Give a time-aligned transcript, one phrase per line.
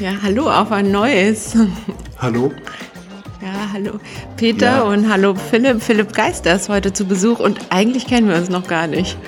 [0.00, 1.54] Ja, hallo auf ein neues.
[2.18, 2.50] Hallo.
[3.42, 4.00] Ja, hallo
[4.38, 4.82] Peter ja.
[4.84, 5.82] und hallo Philipp.
[5.82, 9.18] Philipp Geister ist heute zu Besuch und eigentlich kennen wir uns noch gar nicht.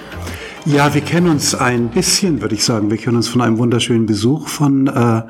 [0.65, 2.91] Ja, wir kennen uns ein bisschen, würde ich sagen.
[2.91, 5.23] Wir kennen uns von einem wunderschönen Besuch von äh,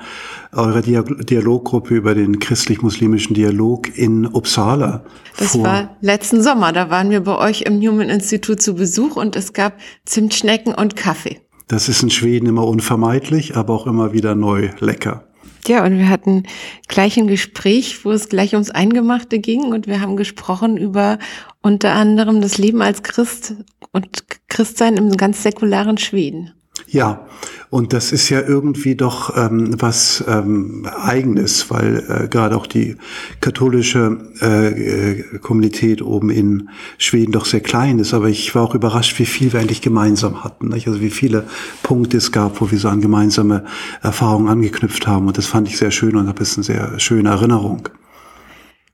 [0.52, 5.04] eurer Dialoggruppe über den christlich-muslimischen Dialog in Uppsala.
[5.38, 6.72] Das war letzten Sommer.
[6.72, 9.72] Da waren wir bei euch im Newman Institut zu Besuch und es gab
[10.04, 11.40] Zimtschnecken und Kaffee.
[11.66, 15.24] Das ist in Schweden immer unvermeidlich, aber auch immer wieder neu lecker.
[15.66, 16.42] Ja, und wir hatten
[16.88, 21.18] gleich ein Gespräch, wo es gleich ums Eingemachte ging und wir haben gesprochen über
[21.60, 23.54] unter anderem das Leben als Christ
[23.92, 26.52] und Christsein im ganz säkularen Schweden.
[26.86, 27.26] Ja,
[27.68, 32.96] und das ist ja irgendwie doch ähm, was ähm, Eigenes, weil äh, gerade auch die
[33.40, 38.14] katholische äh, äh, Kommunität oben in Schweden doch sehr klein ist.
[38.14, 40.68] Aber ich war auch überrascht, wie viel wir eigentlich gemeinsam hatten.
[40.68, 40.86] Nicht?
[40.86, 41.46] Also wie viele
[41.82, 43.64] Punkte es gab, wo wir so an gemeinsame
[44.02, 45.26] Erfahrungen angeknüpft haben.
[45.28, 47.88] Und das fand ich sehr schön und das ist eine sehr schöne Erinnerung.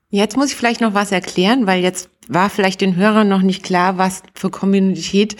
[0.09, 3.63] Jetzt muss ich vielleicht noch was erklären, weil jetzt war vielleicht den Hörern noch nicht
[3.63, 5.35] klar, was für Kommunität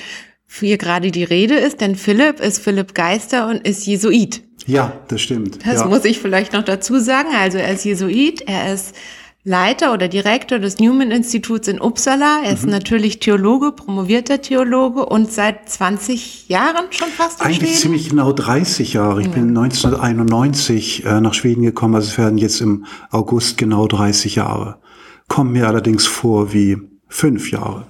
[0.52, 4.42] für ihr gerade die Rede ist, denn Philipp ist Philipp Geister und ist Jesuit.
[4.66, 5.60] Ja, das stimmt.
[5.64, 5.86] Das ja.
[5.86, 7.30] muss ich vielleicht noch dazu sagen.
[7.40, 8.96] Also er ist Jesuit, er ist
[9.44, 12.42] Leiter oder Direktor des Newman Instituts in Uppsala.
[12.44, 12.72] Er ist mhm.
[12.72, 17.82] natürlich Theologe, promovierter Theologe und seit 20 Jahren schon fast in Eigentlich Schweden?
[17.82, 19.22] ziemlich genau 30 Jahre.
[19.22, 19.34] Ich ja.
[19.34, 24.80] bin 1991 äh, nach Schweden gekommen, also es werden jetzt im August genau 30 Jahre.
[25.28, 26.78] Kommen mir allerdings vor wie
[27.08, 27.86] fünf Jahre.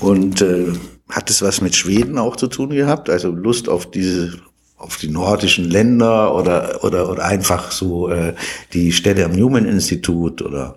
[0.00, 0.66] Und äh,
[1.10, 3.10] hat es was mit Schweden auch zu tun gehabt?
[3.10, 4.38] Also Lust auf diese
[4.76, 8.34] auf die nordischen Länder oder oder oder einfach so äh,
[8.72, 10.76] die Stelle am Newman Institut oder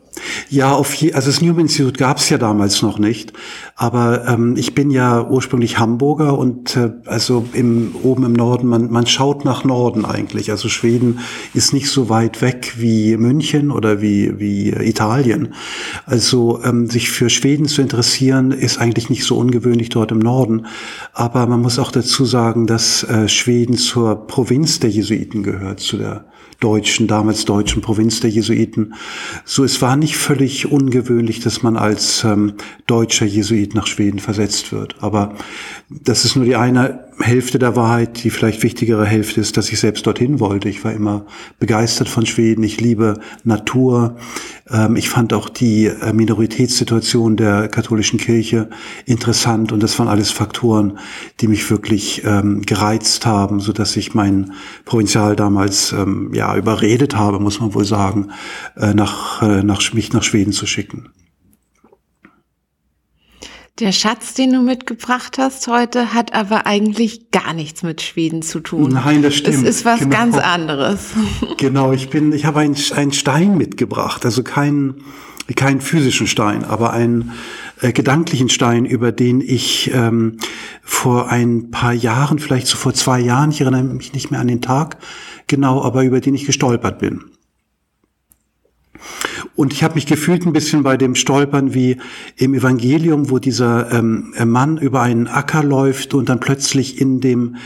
[0.49, 3.31] ja, auf je, also das Newman Institut gab es ja damals noch nicht,
[3.75, 8.91] aber ähm, ich bin ja ursprünglich Hamburger und äh, also im, oben im Norden, man,
[8.91, 10.51] man schaut nach Norden eigentlich.
[10.51, 11.19] Also Schweden
[11.53, 15.53] ist nicht so weit weg wie München oder wie, wie Italien.
[16.05, 20.65] Also ähm, sich für Schweden zu interessieren, ist eigentlich nicht so ungewöhnlich dort im Norden.
[21.13, 25.97] Aber man muss auch dazu sagen, dass äh, Schweden zur Provinz der Jesuiten gehört, zu
[25.97, 26.25] der
[26.59, 28.93] deutschen, damals deutschen Provinz der Jesuiten.
[29.45, 32.53] So, es war nicht völlig ungewöhnlich, dass man als ähm,
[32.87, 34.95] deutscher Jesuit nach Schweden versetzt wird.
[35.01, 35.35] Aber
[35.89, 38.23] das ist nur die eine Hälfte der Wahrheit.
[38.23, 40.69] Die vielleicht wichtigere Hälfte ist, dass ich selbst dorthin wollte.
[40.69, 41.25] Ich war immer
[41.59, 42.63] begeistert von Schweden.
[42.63, 44.17] Ich liebe Natur.
[44.69, 48.69] Ähm, ich fand auch die äh, Minoritätssituation der katholischen Kirche
[49.05, 49.71] interessant.
[49.71, 50.97] Und das waren alles Faktoren,
[51.39, 54.53] die mich wirklich ähm, gereizt haben, so dass ich meinen
[54.85, 58.31] Provinzial damals ähm, ja überredet habe, muss man wohl sagen,
[58.77, 61.09] äh, nach, äh, nach mich nach Schweden zu schicken.
[63.79, 68.59] Der Schatz, den du mitgebracht hast heute, hat aber eigentlich gar nichts mit Schweden zu
[68.59, 68.91] tun.
[68.91, 69.57] Nein, das stimmt.
[69.57, 70.15] Es ist was genau.
[70.15, 71.11] ganz anderes.
[71.57, 75.03] Genau, ich bin, ich habe einen, einen Stein mitgebracht, also keinen,
[75.55, 77.33] keinen physischen Stein, aber einen
[77.81, 80.37] äh, gedanklichen Stein, über den ich ähm,
[80.81, 84.47] vor ein paar Jahren, vielleicht so vor zwei Jahren, ich erinnere mich nicht mehr an
[84.47, 84.97] den Tag
[85.51, 87.25] genau, aber über den ich gestolpert bin.
[89.61, 91.97] Und ich habe mich gefühlt ein bisschen bei dem Stolpern wie
[92.35, 97.57] im Evangelium, wo dieser ähm, Mann über einen Acker läuft und dann plötzlich in dem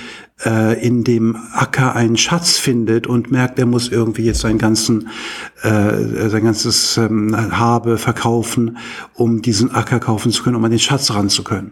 [0.45, 5.07] äh, in dem Acker einen Schatz findet und merkt, er muss irgendwie jetzt seinen ganzen
[5.61, 8.77] äh, sein ganzes ähm, Habe verkaufen,
[9.13, 11.71] um diesen Acker kaufen zu können, um an den Schatz ran zu können.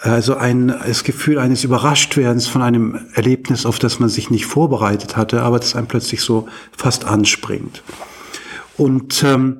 [0.00, 5.18] Also ein das Gefühl eines Überraschtwerdens von einem Erlebnis, auf das man sich nicht vorbereitet
[5.18, 7.82] hatte, aber das einem plötzlich so fast anspringt.
[8.78, 9.58] Und ähm,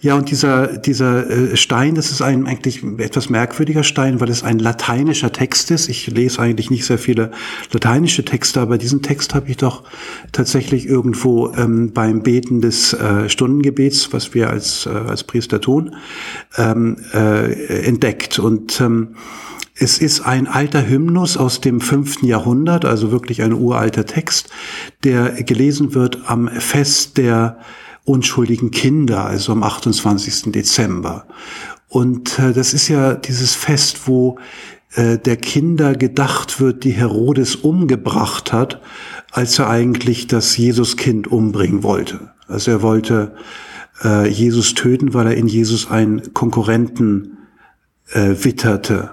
[0.00, 4.44] ja, und dieser, dieser äh, Stein, das ist ein eigentlich etwas merkwürdiger Stein, weil es
[4.44, 5.88] ein lateinischer Text ist.
[5.88, 7.32] Ich lese eigentlich nicht sehr viele
[7.72, 9.82] lateinische Texte, aber diesen Text habe ich doch
[10.30, 15.96] tatsächlich irgendwo ähm, beim Beten des äh, Stundengebets, was wir als, äh, als Priester tun,
[16.56, 18.38] ähm, äh, entdeckt.
[18.38, 19.16] Und ähm,
[19.74, 24.50] es ist ein alter Hymnus aus dem fünften Jahrhundert, also wirklich ein uralter Text,
[25.02, 27.58] der gelesen wird am Fest der
[28.04, 30.52] unschuldigen Kinder, also am 28.
[30.52, 31.26] Dezember.
[31.88, 34.38] Und äh, das ist ja dieses Fest, wo
[34.94, 38.80] äh, der Kinder gedacht wird, die Herodes umgebracht hat,
[39.30, 42.32] als er eigentlich das Jesuskind umbringen wollte.
[42.48, 43.34] Also er wollte
[44.04, 47.38] äh, Jesus töten, weil er in Jesus einen Konkurrenten
[48.10, 49.12] äh, witterte.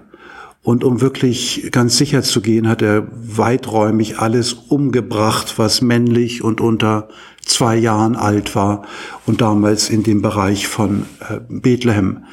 [0.61, 6.59] Und um wirklich ganz sicher zu gehen, hat er weiträumig alles umgebracht, was männlich und
[6.59, 7.07] unter
[7.45, 8.85] zwei Jahren alt war
[9.25, 12.25] und damals in dem Bereich von äh, Bethlehem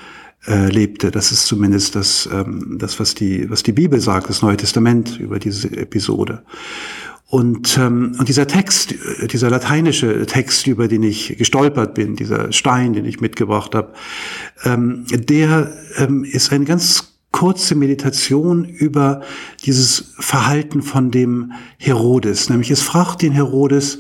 [0.47, 1.11] äh, lebte.
[1.11, 5.19] Das ist zumindest das, ähm, das was, die, was die Bibel sagt, das Neue Testament
[5.19, 6.43] über diese Episode.
[7.29, 8.95] Und, ähm, und dieser Text,
[9.33, 13.93] dieser lateinische Text, über den ich gestolpert bin, dieser Stein, den ich mitgebracht habe,
[14.65, 19.21] ähm, der ähm, ist eine ganz kurze Meditation über
[19.67, 22.49] dieses Verhalten von dem Herodes.
[22.49, 23.99] Nämlich es fragt den Herodes,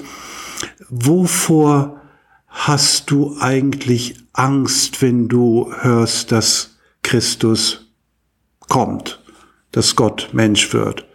[0.88, 2.00] wovor
[2.46, 7.92] hast du eigentlich Angst, wenn du hörst, dass Christus
[8.70, 9.22] kommt,
[9.70, 11.06] dass Gott Mensch wird?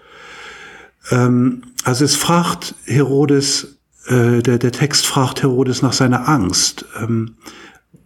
[1.10, 6.86] Ähm, also es fragt Herodes, äh, der, der Text fragt Herodes nach seiner Angst.
[7.02, 7.38] Ähm,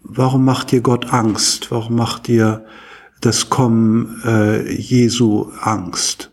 [0.03, 1.69] warum macht dir Gott Angst?
[1.69, 2.65] Warum macht dir
[3.21, 6.31] das Kommen äh, Jesu Angst?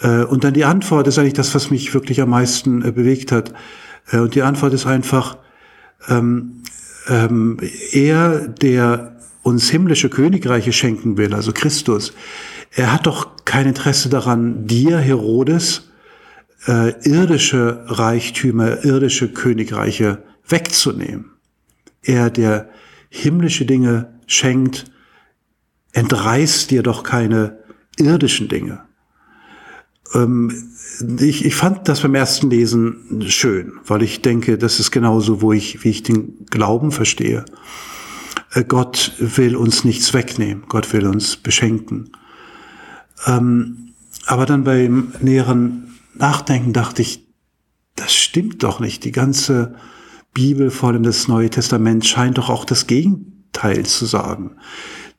[0.00, 3.32] Äh, und dann die Antwort ist eigentlich das, was mich wirklich am meisten äh, bewegt
[3.32, 3.52] hat.
[4.10, 5.38] Äh, und die Antwort ist einfach,
[6.08, 6.62] ähm,
[7.08, 7.58] ähm,
[7.92, 12.14] er, der uns himmlische Königreiche schenken will, also Christus,
[12.70, 15.90] er hat doch kein Interesse daran, dir, Herodes,
[16.66, 21.30] äh, irdische Reichtümer, irdische Königreiche wegzunehmen.
[22.02, 22.68] Er, der
[23.10, 24.86] himmlische Dinge schenkt,
[25.94, 27.58] entreißt dir doch keine
[27.96, 28.82] irdischen Dinge.
[30.12, 30.52] Ähm,
[31.18, 35.52] ich, ich fand das beim ersten Lesen schön, weil ich denke, das ist genauso, wo
[35.52, 37.44] ich, wie ich den Glauben verstehe.
[38.52, 42.10] Äh, Gott will uns nichts wegnehmen, Gott will uns beschenken.
[43.26, 43.94] Ähm,
[44.26, 47.26] aber dann beim näheren Nachdenken dachte ich,
[47.96, 49.04] das stimmt doch nicht.
[49.04, 49.74] Die ganze
[50.32, 54.56] Bibel, vor allem das Neue Testament, scheint doch auch das Gegenteil zu sagen.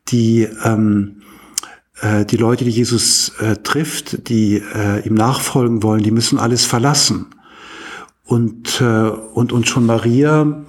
[0.09, 1.21] Die, ähm,
[2.01, 6.65] äh, die Leute, die Jesus äh, trifft, die äh, ihm nachfolgen wollen, die müssen alles
[6.65, 7.27] verlassen.
[8.23, 10.63] Und, äh, und, und schon Maria,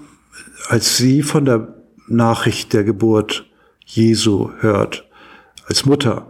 [0.69, 1.75] als sie von der
[2.09, 3.47] Nachricht der Geburt
[3.85, 5.09] Jesu hört,
[5.67, 6.27] als Mutter,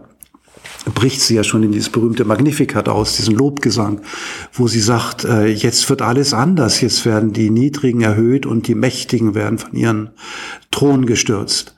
[0.93, 4.01] bricht sie ja schon in dieses berühmte Magnificat aus, diesen Lobgesang,
[4.53, 8.75] wo sie sagt, äh, jetzt wird alles anders, jetzt werden die Niedrigen erhöht und die
[8.75, 10.09] Mächtigen werden von ihren
[10.71, 11.76] Thron gestürzt.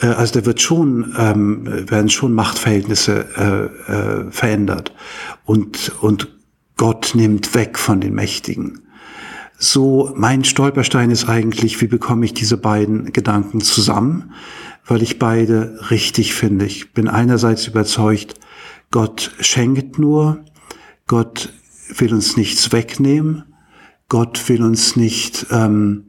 [0.00, 4.92] Äh, also da wird schon, ähm, werden schon Machtverhältnisse äh, äh, verändert
[5.44, 6.28] und, und
[6.76, 8.82] Gott nimmt weg von den Mächtigen.
[9.60, 14.32] So, mein Stolperstein ist eigentlich, wie bekomme ich diese beiden Gedanken zusammen?
[14.88, 16.64] weil ich beide richtig finde.
[16.64, 18.34] Ich bin einerseits überzeugt,
[18.90, 20.44] Gott schenkt nur,
[21.06, 21.52] Gott
[21.94, 23.44] will uns nichts wegnehmen,
[24.08, 26.07] Gott will uns nicht, ähm, äh,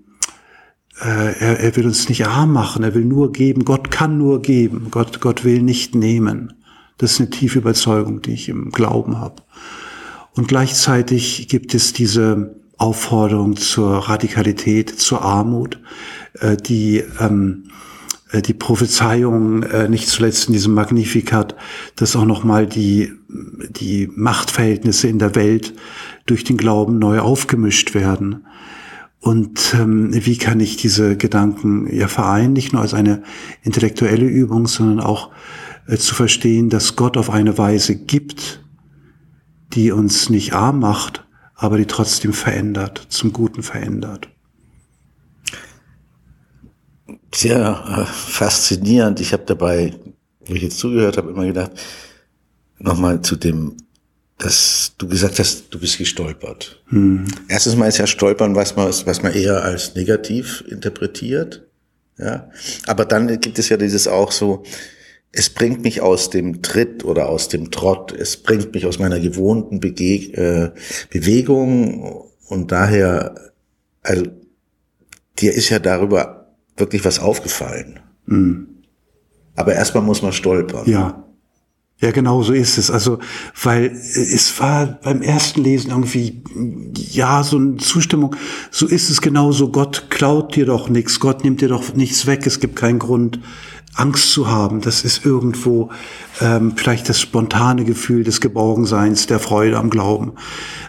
[1.00, 4.88] er, er will uns nicht arm machen, er will nur geben, Gott kann nur geben,
[4.92, 6.54] Gott, Gott will nicht nehmen.
[6.98, 9.42] Das ist eine tiefe Überzeugung, die ich im Glauben habe.
[10.34, 15.80] Und gleichzeitig gibt es diese Aufforderung zur Radikalität, zur Armut,
[16.40, 17.70] äh, die ähm,
[18.32, 21.56] äh, die Prophezeiung, äh, nicht zuletzt in diesem Magnificat,
[21.96, 25.74] dass auch nochmal die, die Machtverhältnisse in der Welt
[26.26, 28.46] durch den Glauben neu aufgemischt werden.
[29.22, 33.24] Und ähm, wie kann ich diese Gedanken ja vereinen, nicht nur als eine
[33.64, 35.32] intellektuelle Übung, sondern auch
[35.88, 38.64] äh, zu verstehen, dass Gott auf eine Weise gibt,
[39.74, 44.30] die uns nicht arm macht, aber die trotzdem verändert, zum Guten verändert
[47.34, 49.20] sehr äh, faszinierend.
[49.20, 49.94] Ich habe dabei,
[50.46, 51.72] wo ich jetzt zugehört habe, immer gedacht,
[52.80, 53.78] nochmal zu dem,
[54.40, 56.82] dass du gesagt hast, du bist gestolpert.
[56.88, 57.26] Hm.
[57.50, 61.68] Erstens mal ist ja Stolpern, was man, was man eher als negativ interpretiert.
[62.18, 62.50] Ja,
[62.88, 64.64] aber dann gibt es ja dieses auch so,
[65.32, 69.20] es bringt mich aus dem Tritt oder aus dem Trott, es bringt mich aus meiner
[69.20, 70.72] gewohnten Bege äh,
[71.10, 73.36] Bewegung und daher,
[74.02, 74.24] also
[75.38, 78.00] dir ist ja darüber wirklich was aufgefallen.
[78.26, 78.68] Mhm.
[79.56, 80.90] Aber erstmal muss man stolpern.
[80.90, 81.29] Ja.
[82.02, 82.90] Ja, genau so ist es.
[82.90, 83.20] Also,
[83.62, 86.42] weil es war beim ersten Lesen irgendwie,
[86.96, 88.36] ja, so eine Zustimmung.
[88.72, 89.70] So ist es genauso.
[89.70, 91.20] Gott klaut dir doch nichts.
[91.20, 92.48] Gott nimmt dir doch nichts weg.
[92.48, 93.42] Es gibt keinen Grund,
[93.96, 94.80] Angst zu haben.
[94.80, 95.90] Das ist irgendwo
[96.40, 100.34] ähm, vielleicht das spontane Gefühl des Geborgenseins, der Freude am Glauben.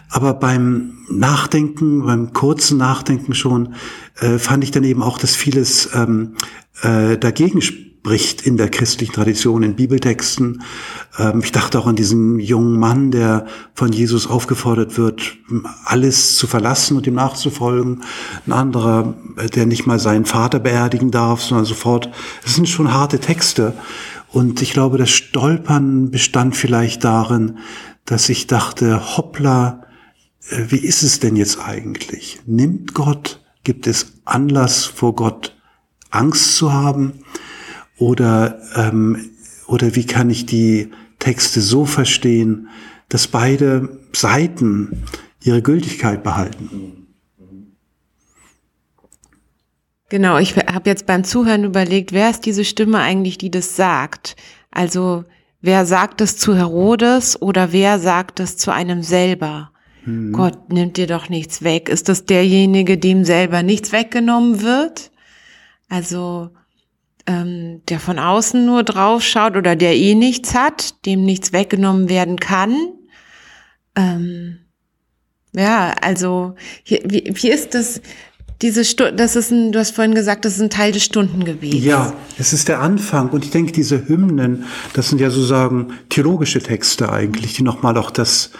[0.09, 3.75] Aber beim Nachdenken, beim kurzen Nachdenken schon,
[4.19, 6.35] äh, fand ich dann eben auch, dass vieles ähm,
[6.83, 7.61] äh, dagegen
[8.01, 10.63] spricht in der christlichen Tradition, in Bibeltexten.
[11.19, 15.37] Ähm, ich dachte auch an diesen jungen Mann, der von Jesus aufgefordert wird,
[15.85, 18.03] alles zu verlassen und ihm nachzufolgen.
[18.47, 22.09] Ein anderer, äh, der nicht mal seinen Vater beerdigen darf, sondern sofort.
[22.43, 23.73] Das sind schon harte Texte.
[24.29, 27.59] Und ich glaube, das Stolpern bestand vielleicht darin,
[28.05, 29.83] dass ich dachte, hoppla,
[30.49, 32.39] äh, wie ist es denn jetzt eigentlich?
[32.47, 35.55] Nimmt Gott Gibt es Anlass vor Gott
[36.09, 37.19] Angst zu haben?
[38.01, 39.29] Oder, ähm,
[39.67, 40.89] oder wie kann ich die
[41.19, 42.67] Texte so verstehen,
[43.09, 45.03] dass beide Seiten
[45.43, 47.07] ihre Gültigkeit behalten.
[50.09, 54.35] Genau, ich habe jetzt beim Zuhören überlegt, wer ist diese Stimme eigentlich, die das sagt?
[54.71, 55.23] Also
[55.61, 59.71] wer sagt es zu Herodes oder wer sagt es zu einem selber?
[60.05, 60.33] Hm.
[60.33, 61.87] Gott nimmt dir doch nichts weg.
[61.87, 65.11] Ist das derjenige, dem selber nichts weggenommen wird?
[65.87, 66.49] Also
[67.31, 72.09] ähm, der von außen nur drauf schaut oder der eh nichts hat, dem nichts weggenommen
[72.09, 72.75] werden kann?
[73.95, 74.59] Ähm,
[75.53, 78.01] ja, also hier, wie, wie ist das?
[78.61, 81.83] Diese Stu das ist ein, du hast vorhin gesagt, das ist ein Teil des Stundengebets.
[81.83, 83.29] Ja, es ist der Anfang.
[83.29, 88.11] Und ich denke, diese Hymnen, das sind ja sozusagen theologische Texte eigentlich, die nochmal auch
[88.11, 88.51] das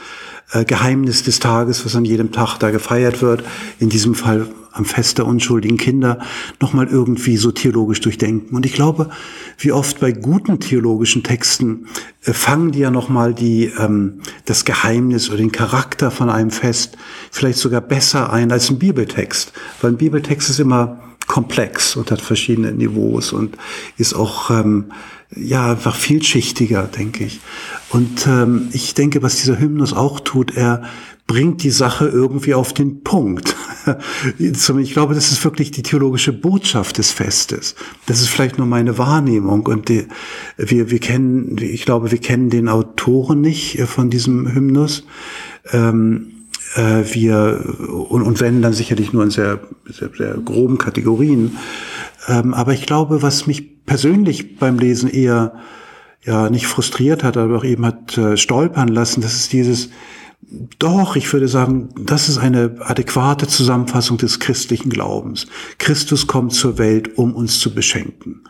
[0.51, 3.43] äh, Geheimnis des Tages, was an jedem Tag da gefeiert wird,
[3.79, 6.19] in diesem Fall am Fest der unschuldigen Kinder,
[6.61, 8.55] nochmal irgendwie so theologisch durchdenken.
[8.55, 9.09] Und ich glaube,
[9.57, 11.87] wie oft bei guten theologischen Texten
[12.23, 16.97] äh, fangen die ja nochmal die, ähm, das Geheimnis oder den Charakter von einem Fest
[17.31, 19.51] vielleicht sogar besser ein als ein Bibeltext.
[19.81, 21.01] Weil ein Bibeltext ist immer
[21.31, 23.57] komplex und hat verschiedene Niveaus und
[23.97, 24.91] ist auch ähm,
[25.33, 27.39] ja einfach vielschichtiger, denke ich.
[27.87, 30.83] Und ähm, ich denke, was dieser Hymnus auch tut, er
[31.27, 33.55] bringt die Sache irgendwie auf den Punkt.
[34.39, 37.75] ich glaube, das ist wirklich die theologische Botschaft des Festes.
[38.07, 40.07] Das ist vielleicht nur meine Wahrnehmung und die,
[40.57, 45.05] wir, wir kennen, ich glaube, wir kennen den Autoren nicht äh, von diesem Hymnus.
[45.71, 46.40] Ähm,
[46.75, 47.75] äh, wir
[48.09, 51.57] und, und wenn dann sicherlich nur in sehr, sehr, sehr groben Kategorien.
[52.27, 55.53] Ähm, aber ich glaube, was mich persönlich beim Lesen eher
[56.23, 59.89] ja nicht frustriert hat, aber auch eben hat äh, stolpern lassen, das ist dieses
[60.79, 65.47] doch, ich würde sagen, das ist eine adäquate Zusammenfassung des christlichen Glaubens.
[65.77, 68.43] Christus kommt zur Welt, um uns zu beschenken.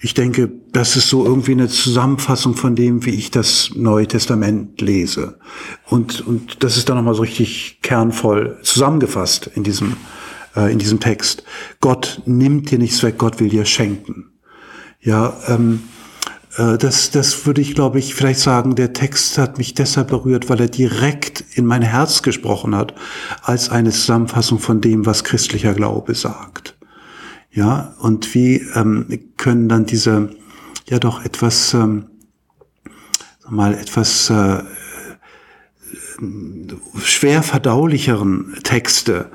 [0.00, 4.80] Ich denke, das ist so irgendwie eine Zusammenfassung von dem, wie ich das Neue Testament
[4.80, 5.38] lese.
[5.86, 9.96] Und, und das ist dann nochmal so richtig kernvoll zusammengefasst in diesem,
[10.56, 11.44] äh, in diesem Text.
[11.82, 14.30] Gott nimmt dir nichts weg, Gott will dir schenken.
[15.02, 16.03] Ja, ähm, äh,
[16.56, 20.60] das, das würde ich, glaube ich, vielleicht sagen, der Text hat mich deshalb berührt, weil
[20.60, 22.94] er direkt in mein Herz gesprochen hat,
[23.42, 26.76] als eine Zusammenfassung von dem, was christlicher Glaube sagt.
[27.50, 29.06] Ja, und wie ähm,
[29.36, 30.30] können dann diese,
[30.88, 32.06] ja doch etwas, ähm,
[33.48, 34.62] mal etwas äh,
[37.02, 39.30] schwer verdaulicheren Texte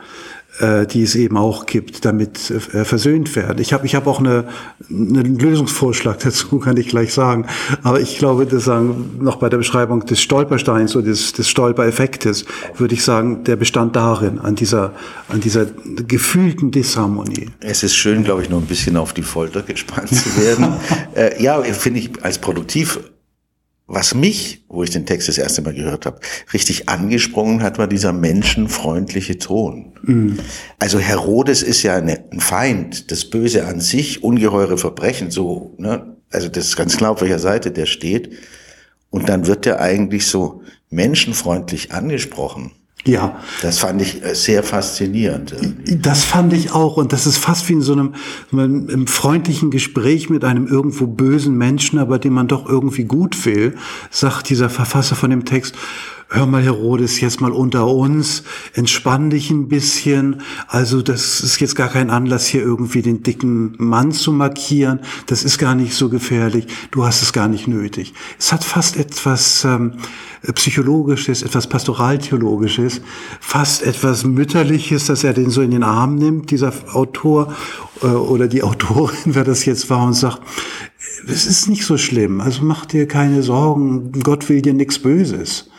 [0.60, 3.60] äh, die es eben auch gibt, damit äh, versöhnt werden.
[3.60, 4.46] Ich habe ich hab auch eine,
[4.90, 7.46] einen Lösungsvorschlag dazu, kann ich gleich sagen.
[7.84, 12.46] Aber ich glaube, das sagen, noch bei der Beschreibung des Stolpersteins oder des, des Stolpereffektes,
[12.78, 14.94] würde ich sagen, der bestand darin, an dieser,
[15.30, 15.66] an dieser
[16.08, 17.48] gefühlten Disharmonie.
[17.60, 20.68] Es ist schön, glaube ich, nur ein bisschen auf die Folter gespannt zu werden.
[21.16, 23.00] äh, ja, finde ich als produktiv
[23.90, 26.20] was mich, wo ich den Text das erste Mal gehört habe,
[26.54, 29.94] richtig angesprungen hat, war dieser menschenfreundliche Ton.
[30.04, 30.40] Mhm.
[30.78, 36.16] Also Herodes ist ja eine, ein Feind, das Böse an sich, ungeheure Verbrechen, so, ne?
[36.32, 38.30] Also das ist ganz klar, auf welcher Seite der steht.
[39.10, 42.74] Und dann wird er eigentlich so menschenfreundlich angesprochen.
[43.06, 43.40] Ja.
[43.62, 45.56] Das fand ich äh, sehr faszinierend.
[45.86, 46.98] Das fand ich auch.
[46.98, 48.14] Und das ist fast wie in so einem,
[48.52, 53.76] einem freundlichen Gespräch mit einem irgendwo bösen Menschen, aber dem man doch irgendwie gut will,
[54.10, 55.76] sagt dieser Verfasser von dem Text,
[56.32, 58.44] hör mal, Herodes, jetzt mal unter uns,
[58.74, 60.42] entspann dich ein bisschen.
[60.68, 65.00] Also das ist jetzt gar kein Anlass, hier irgendwie den dicken Mann zu markieren.
[65.26, 66.68] Das ist gar nicht so gefährlich.
[66.92, 68.14] Du hast es gar nicht nötig.
[68.38, 69.94] Es hat fast etwas ähm,
[70.54, 73.02] Psychologisches, etwas Pastoraltheologisches,
[73.42, 77.54] fast etwas Mütterliches, dass er den so in den Arm nimmt, dieser Autor
[78.02, 80.42] äh, oder die Autorin, wer das jetzt war, und sagt,
[81.28, 85.70] es ist nicht so schlimm, also mach dir keine Sorgen, Gott will dir nichts Böses.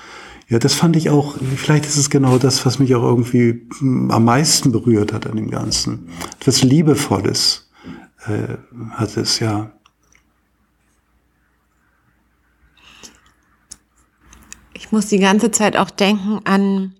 [0.50, 4.10] Ja, das fand ich auch, vielleicht ist es genau das, was mich auch irgendwie hm,
[4.10, 6.08] am meisten berührt hat an dem Ganzen.
[6.40, 7.70] Etwas Liebevolles
[8.26, 8.56] äh,
[8.90, 9.70] hat es, ja.
[14.72, 16.94] Ich muss die ganze Zeit auch denken an,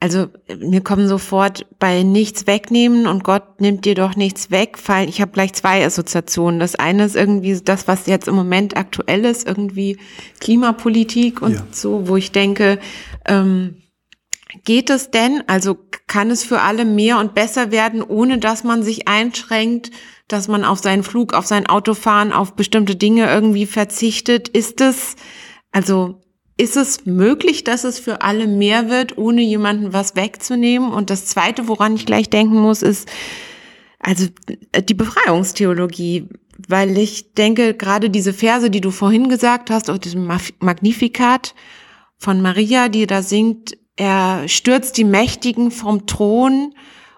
[0.00, 0.28] also
[0.60, 5.08] mir kommen sofort bei nichts wegnehmen und Gott nimmt dir doch nichts weg, fallen.
[5.08, 6.60] Ich habe gleich zwei Assoziationen.
[6.60, 9.98] Das eine ist irgendwie das, was jetzt im Moment aktuell ist, irgendwie
[10.38, 11.66] Klimapolitik und ja.
[11.72, 12.78] so, wo ich denke,
[13.26, 13.82] ähm,
[14.64, 15.42] geht es denn?
[15.48, 15.76] Also
[16.06, 19.90] kann es für alle mehr und besser werden, ohne dass man sich einschränkt,
[20.28, 24.48] dass man auf seinen Flug, auf sein Autofahren, auf bestimmte Dinge irgendwie verzichtet?
[24.48, 25.16] Ist es,
[25.72, 26.20] also
[26.58, 30.92] ist es möglich, dass es für alle mehr wird, ohne jemanden was wegzunehmen?
[30.92, 33.08] Und das Zweite, woran ich gleich denken muss, ist
[34.00, 34.26] also
[34.76, 36.28] die Befreiungstheologie,
[36.68, 40.28] weil ich denke, gerade diese Verse, die du vorhin gesagt hast, auch diesem
[40.60, 41.54] Magnificat,
[42.18, 46.74] von Maria, die da singt, er stürzt die Mächtigen vom Thron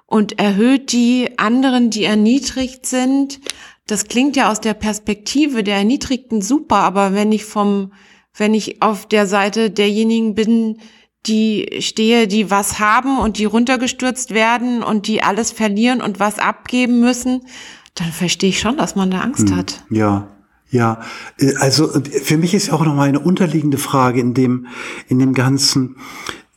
[0.07, 3.41] und erhöht die anderen, die erniedrigt sind.
[3.87, 7.93] Das klingt ja aus der Perspektive der Erniedrigten super, aber wenn ich vom,
[8.37, 10.79] wenn ich auf der Seite derjenigen bin,
[11.27, 16.39] die stehe, die was haben und die runtergestürzt werden und die alles verlieren und was
[16.39, 17.43] abgeben müssen,
[17.95, 19.85] dann verstehe ich schon, dass man da Angst hm, hat.
[19.91, 20.29] Ja,
[20.71, 21.01] ja.
[21.39, 24.67] Äh, also für mich ist auch noch mal eine unterliegende Frage in dem
[25.09, 25.97] in dem ganzen.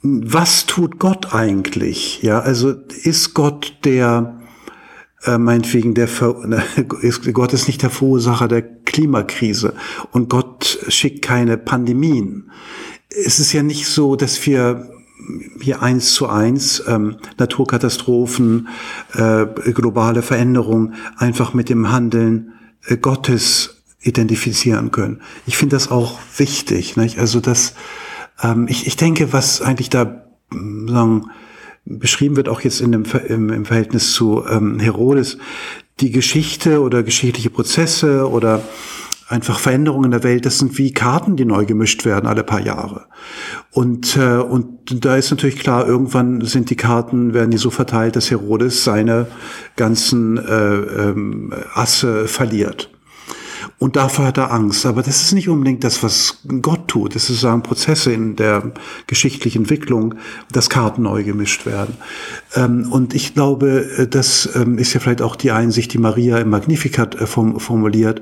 [0.01, 2.21] Was tut Gott eigentlich?
[2.21, 2.71] Ja, also
[3.03, 4.42] ist Gott der
[5.25, 6.35] äh, meinetwegen der Ver
[7.33, 9.73] Gott ist nicht der Verursacher der Klimakrise
[10.11, 12.49] und Gott schickt keine Pandemien
[13.25, 14.89] es ist ja nicht so, dass wir
[15.61, 18.67] hier eins zu eins ähm, Naturkatastrophen,
[19.13, 22.53] äh, globale Veränderungen einfach mit dem Handeln
[22.85, 25.21] äh, Gottes identifizieren können.
[25.45, 26.97] Ich finde das auch wichtig.
[26.97, 27.19] Nicht?
[27.19, 27.73] Also das,
[28.41, 31.31] ähm, ich, ich denke, was eigentlich da sagen,
[31.85, 35.37] beschrieben wird, auch jetzt in dem, im, im Verhältnis zu ähm, Herodes,
[35.99, 38.61] die Geschichte oder geschichtliche Prozesse oder
[39.27, 42.59] einfach Veränderungen in der Welt, das sind wie Karten, die neu gemischt werden alle paar
[42.59, 43.05] Jahre.
[43.71, 48.15] Und, äh, und da ist natürlich klar, irgendwann sind die Karten, werden die so verteilt,
[48.15, 49.27] dass Herodes seine
[49.75, 52.89] ganzen äh, ähm, Asse verliert.
[53.83, 54.85] Und dafür hat er Angst.
[54.85, 57.15] Aber das ist nicht unbedingt das, was Gott tut.
[57.15, 58.71] Das ist sozusagen Prozesse in der
[59.07, 60.15] geschichtlichen Entwicklung,
[60.53, 61.97] dass Karten neu gemischt werden.
[62.55, 66.37] Ähm, und ich glaube, äh, das ähm, ist ja vielleicht auch die Einsicht, die Maria
[66.37, 68.21] im Magnificat äh, formuliert,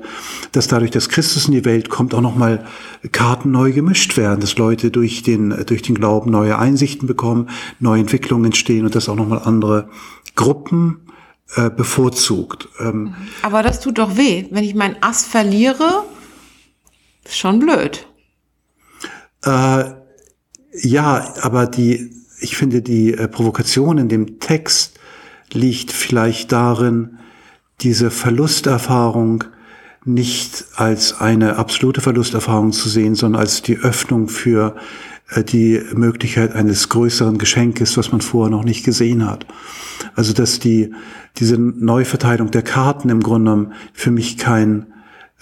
[0.50, 2.64] dass dadurch, dass Christus in die Welt kommt, auch nochmal
[3.12, 8.00] Karten neu gemischt werden, dass Leute durch den, durch den Glauben neue Einsichten bekommen, neue
[8.00, 9.88] Entwicklungen entstehen und dass auch nochmal andere
[10.34, 11.02] Gruppen
[11.54, 12.68] äh, bevorzugt.
[12.80, 14.46] Ähm, Aber das tut doch weh.
[14.50, 16.04] Wenn ich meinen Ass verliere,
[17.24, 18.06] ist schon blöd.
[19.44, 19.84] Äh,
[20.72, 24.98] ja, aber die, ich finde, die äh, Provokation in dem Text
[25.52, 27.18] liegt vielleicht darin,
[27.80, 29.44] diese Verlusterfahrung
[30.04, 34.76] nicht als eine absolute Verlusterfahrung zu sehen, sondern als die Öffnung für
[35.40, 39.46] die Möglichkeit eines größeren Geschenkes, was man vorher noch nicht gesehen hat.
[40.14, 40.92] Also dass die
[41.38, 44.86] diese Neuverteilung der Karten im Grunde genommen für mich kein,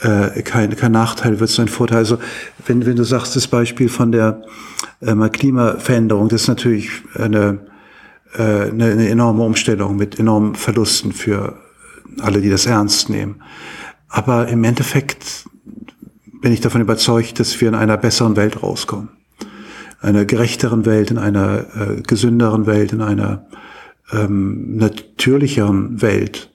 [0.01, 1.99] äh, kein, kein Nachteil wird, sondern ein Vorteil.
[1.99, 2.19] Also
[2.67, 4.43] wenn, wenn du sagst, das Beispiel von der
[5.01, 7.67] äh, Klimaveränderung, das ist natürlich eine,
[8.37, 11.59] äh, eine, eine enorme Umstellung mit enormen Verlusten für
[12.21, 13.43] alle, die das ernst nehmen.
[14.09, 15.45] Aber im Endeffekt
[16.41, 19.20] bin ich davon überzeugt, dass wir in einer besseren Welt rauskommen.
[20.01, 23.47] Einer gerechteren Welt, in einer äh, gesünderen Welt, in einer
[24.13, 26.51] ähm, natürlicheren Welt.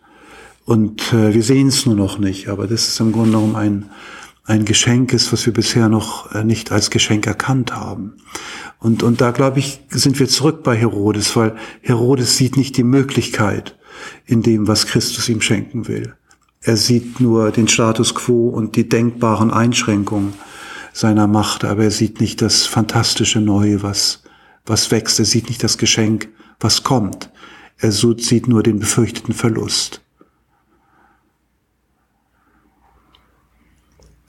[0.66, 3.86] Und äh, wir sehen es nur noch nicht, aber das ist im Grunde genommen ein,
[4.46, 8.14] ein Geschenk ist, was wir bisher noch äh, nicht als Geschenk erkannt haben.
[8.80, 12.84] Und, und da, glaube ich, sind wir zurück bei Herodes, weil Herodes sieht nicht die
[12.84, 13.78] Möglichkeit
[14.26, 16.16] in dem, was Christus ihm schenken will.
[16.62, 20.34] Er sieht nur den Status quo und die denkbaren Einschränkungen
[20.96, 24.24] seiner Macht, aber er sieht nicht das fantastische Neue, was,
[24.66, 25.20] was wächst.
[25.20, 26.30] Er sieht nicht das Geschenk,
[26.62, 27.30] was kommt.
[27.78, 30.02] Er sieht nur den befürchteten Verlust.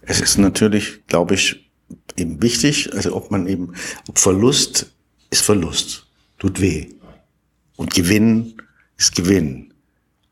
[0.00, 1.70] Es ist natürlich, glaube ich,
[2.16, 3.74] eben wichtig, also ob man eben,
[4.09, 4.92] ob Verlust
[5.31, 6.88] ist Verlust, tut weh.
[7.76, 8.55] Und Gewinn
[8.96, 9.72] ist Gewinn.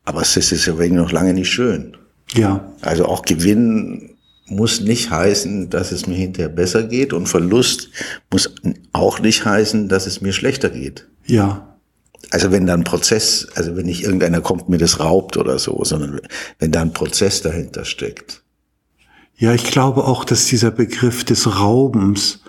[0.03, 1.95] Aber es ist ja wegen noch lange nicht schön.
[2.33, 2.73] Ja.
[2.81, 4.14] Also auch Gewinn
[4.47, 7.89] muss nicht heißen, dass es mir hinterher besser geht und Verlust
[8.31, 8.53] muss
[8.93, 11.07] auch nicht heißen, dass es mir schlechter geht.
[11.25, 11.77] Ja.
[12.31, 15.83] Also wenn da ein Prozess, also wenn nicht irgendeiner kommt, mir das raubt oder so,
[15.83, 16.21] sondern
[16.59, 18.43] wenn da ein Prozess dahinter steckt.
[19.37, 22.41] Ja, ich glaube auch, dass dieser Begriff des Raubens,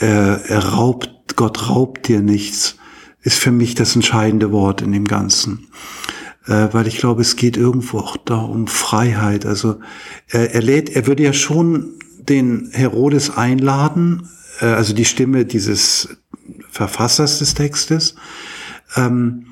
[0.00, 2.76] äh, er raubt, Gott raubt dir nichts,
[3.22, 5.68] ist für mich das entscheidende Wort in dem Ganzen.
[6.46, 9.46] Äh, weil ich glaube, es geht irgendwo auch da um Freiheit.
[9.46, 9.80] Also
[10.28, 14.28] er, er lädt, er würde ja schon den Herodes einladen,
[14.60, 16.16] äh, also die Stimme dieses
[16.70, 18.14] Verfassers des Textes,
[18.94, 19.46] ähm,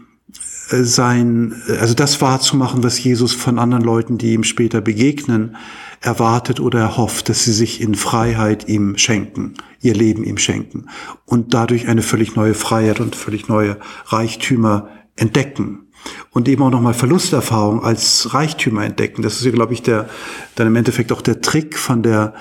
[0.71, 5.57] sein, also das wahrzumachen, was Jesus von anderen Leuten, die ihm später begegnen,
[6.01, 10.87] erwartet oder erhofft, dass sie sich in Freiheit ihm schenken, ihr Leben ihm schenken
[11.27, 15.84] und dadurch eine völlig neue Freiheit und völlig neue Reichtümer entdecken
[16.31, 19.23] und eben auch nochmal Verlusterfahrung als Reichtümer entdecken.
[19.23, 20.09] Das ist ja, glaube ich, der,
[20.55, 22.35] dann im Endeffekt auch der Trick von der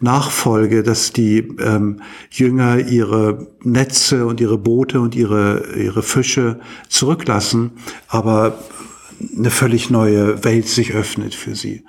[0.00, 2.00] Nachfolge, dass die ähm,
[2.30, 7.72] Jünger ihre Netze und ihre Boote und ihre, ihre Fische zurücklassen,
[8.08, 8.58] aber
[9.36, 11.84] eine völlig neue Welt sich öffnet für sie.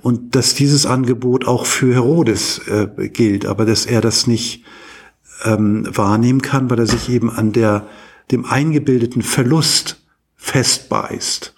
[0.00, 4.64] Und dass dieses Angebot auch für Herodes äh, gilt, aber dass er das nicht
[5.44, 7.86] ähm, wahrnehmen kann, weil er sich eben an der,
[8.30, 10.00] dem eingebildeten Verlust
[10.38, 11.54] festbeißt.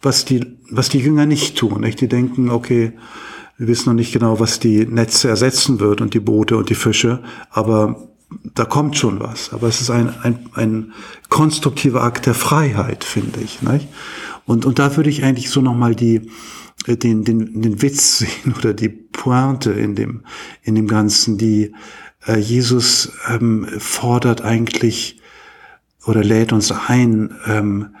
[0.00, 1.80] Was die, was die Jünger nicht tun.
[1.80, 2.00] Nicht?
[2.00, 2.92] Die denken, okay,
[3.58, 6.74] wir wissen noch nicht genau, was die Netze ersetzen wird und die Boote und die
[6.74, 8.08] Fische, aber
[8.54, 9.52] da kommt schon was.
[9.52, 10.92] Aber es ist ein, ein, ein
[11.28, 13.62] konstruktiver Akt der Freiheit, finde ich.
[13.62, 13.88] Nicht?
[14.46, 16.30] Und, und da würde ich eigentlich so nochmal die,
[16.86, 20.22] äh, den, den, den Witz sehen oder die Pointe in dem,
[20.62, 21.72] in dem Ganzen, die
[22.26, 25.20] äh, Jesus ähm, fordert eigentlich
[26.04, 27.94] oder lädt uns ein, ähm,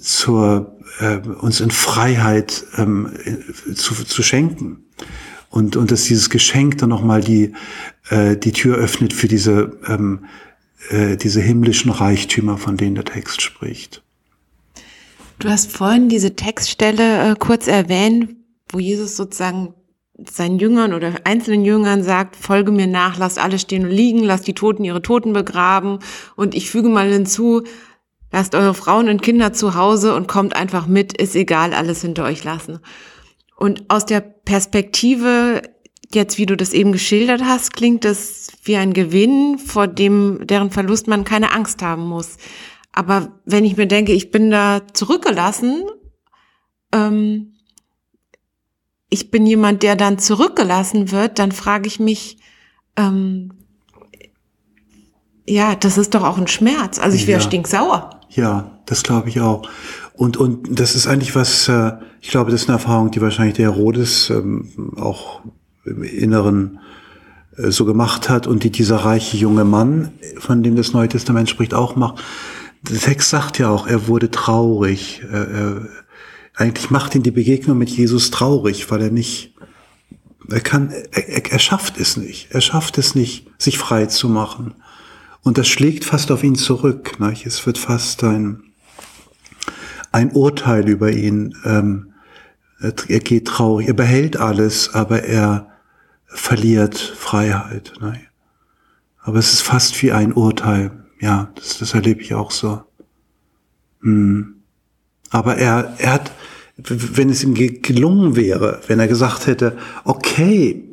[0.00, 3.12] zur, äh, uns in Freiheit ähm,
[3.74, 4.84] zu, zu schenken.
[5.48, 7.52] Und, und dass dieses Geschenk dann nochmal die,
[8.08, 10.26] äh, die Tür öffnet für diese, ähm,
[10.90, 14.02] äh, diese himmlischen Reichtümer, von denen der Text spricht.
[15.40, 18.36] Du hast vorhin diese Textstelle äh, kurz erwähnt,
[18.68, 19.74] wo Jesus sozusagen
[20.30, 24.46] seinen Jüngern oder einzelnen Jüngern sagt, folge mir nach, lasst alle stehen und liegen, lasst
[24.46, 25.98] die Toten ihre Toten begraben
[26.36, 27.62] und ich füge mal hinzu,
[28.32, 32.24] lasst eure Frauen und Kinder zu Hause und kommt einfach mit, ist egal, alles hinter
[32.24, 32.80] euch lassen.
[33.56, 35.62] Und aus der Perspektive,
[36.12, 40.70] jetzt wie du das eben geschildert hast, klingt das wie ein Gewinn, vor dem, deren
[40.70, 42.36] Verlust man keine Angst haben muss.
[42.92, 45.84] Aber wenn ich mir denke, ich bin da zurückgelassen,
[46.92, 47.54] ähm,
[49.10, 52.38] ich bin jemand, der dann zurückgelassen wird, dann frage ich mich,
[52.96, 53.59] ähm,
[55.50, 56.98] ja, das ist doch auch ein Schmerz.
[56.98, 57.46] Also ich wäre ja.
[57.46, 58.20] stinksauer.
[58.30, 59.68] Ja, das glaube ich auch.
[60.14, 63.56] Und, und das ist eigentlich was, äh, ich glaube, das ist eine Erfahrung, die wahrscheinlich
[63.56, 65.40] der Herodes ähm, auch
[65.84, 66.78] im Inneren
[67.56, 71.50] äh, so gemacht hat und die dieser reiche junge Mann, von dem das Neue Testament
[71.50, 72.22] spricht, auch macht.
[72.82, 75.22] Der Text sagt ja auch, er wurde traurig.
[75.30, 75.88] Er, er,
[76.54, 79.54] eigentlich macht ihn die Begegnung mit Jesus traurig, weil er nicht,
[80.48, 82.48] er kann, er, er schafft es nicht.
[82.50, 84.74] Er schafft es nicht, sich frei zu machen.
[85.42, 87.18] Und das schlägt fast auf ihn zurück.
[87.20, 87.46] Nicht?
[87.46, 88.62] Es wird fast ein,
[90.12, 91.54] ein Urteil über ihn.
[91.64, 92.12] Ähm,
[92.80, 93.88] er geht traurig.
[93.88, 95.68] Er behält alles, aber er
[96.26, 97.92] verliert Freiheit.
[98.00, 98.28] Nicht?
[99.22, 101.04] Aber es ist fast wie ein Urteil.
[101.20, 102.82] Ja, das, das erlebe ich auch so.
[104.00, 104.56] Hm.
[105.30, 106.32] Aber er, er hat,
[106.76, 110.89] wenn es ihm gelungen wäre, wenn er gesagt hätte, okay,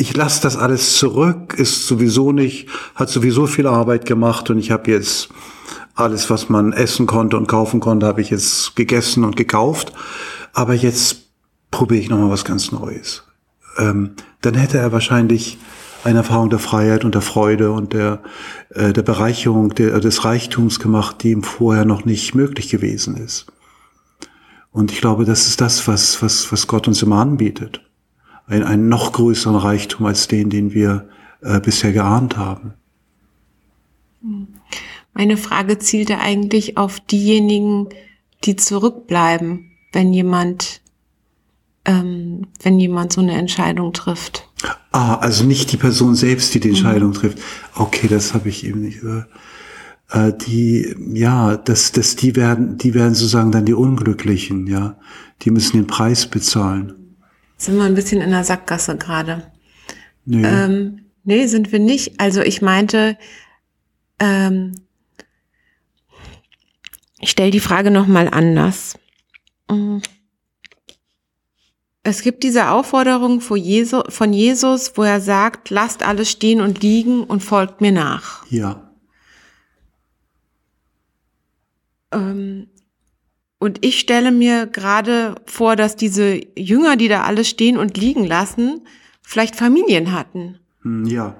[0.00, 4.70] ich lasse das alles zurück, ist sowieso nicht, hat sowieso viel Arbeit gemacht und ich
[4.70, 5.28] habe jetzt
[5.94, 9.92] alles, was man essen konnte und kaufen konnte, habe ich jetzt gegessen und gekauft.
[10.54, 11.26] Aber jetzt
[11.70, 13.24] probiere ich nochmal was ganz Neues.
[13.76, 15.58] Ähm, dann hätte er wahrscheinlich
[16.02, 18.22] eine Erfahrung der Freiheit und der Freude und der,
[18.70, 23.52] äh, der Bereicherung der, des Reichtums gemacht, die ihm vorher noch nicht möglich gewesen ist.
[24.72, 27.82] Und ich glaube, das ist das, was, was, was Gott uns immer anbietet.
[28.50, 31.08] Ein, einen noch größeren Reichtum als den, den wir
[31.40, 32.74] äh, bisher geahnt haben.
[35.14, 37.88] Meine Frage zielte eigentlich auf diejenigen,
[38.44, 40.80] die zurückbleiben, wenn jemand,
[41.84, 44.48] ähm, wenn jemand so eine Entscheidung trifft.
[44.92, 47.14] Ah, also nicht die Person selbst, die die Entscheidung mhm.
[47.14, 47.38] trifft.
[47.74, 49.00] Okay, das habe ich eben nicht.
[50.10, 54.96] Äh, die, ja, das, das, die werden, die werden sozusagen dann die Unglücklichen, ja.
[55.42, 56.99] Die müssen den Preis bezahlen.
[57.60, 59.52] Sind wir ein bisschen in der Sackgasse gerade?
[60.24, 60.46] Nee.
[60.46, 62.18] Ähm, nee, sind wir nicht.
[62.18, 63.18] Also ich meinte,
[64.18, 64.80] ähm,
[67.18, 68.98] ich stelle die Frage nochmal anders.
[69.70, 70.00] Mhm.
[72.02, 77.44] Es gibt diese Aufforderung von Jesus, wo er sagt, lasst alles stehen und liegen und
[77.44, 78.46] folgt mir nach.
[78.50, 78.90] Ja.
[82.10, 82.69] Ähm,
[83.60, 88.24] und ich stelle mir gerade vor, dass diese Jünger, die da alles stehen und liegen
[88.24, 88.80] lassen,
[89.20, 90.58] vielleicht Familien hatten.
[90.82, 91.36] Hm, ja.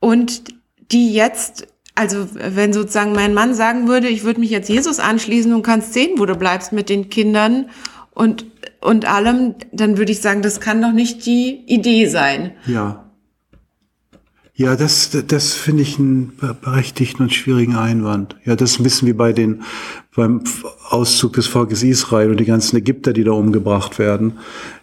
[0.00, 0.44] Und
[0.90, 5.52] die jetzt, also wenn sozusagen mein Mann sagen würde, ich würde mich jetzt Jesus anschließen
[5.52, 7.68] und kannst sehen, wo du bleibst mit den Kindern
[8.14, 8.46] und,
[8.80, 12.52] und allem, dann würde ich sagen, das kann doch nicht die Idee sein.
[12.66, 13.11] Ja.
[14.54, 18.36] Ja, das, das finde ich einen berechtigten und schwierigen Einwand.
[18.44, 19.62] Ja, das wissen wir bei den,
[20.14, 20.44] beim
[20.90, 24.38] Auszug des Volkes Israel und die ganzen Ägypter, die da umgebracht werden.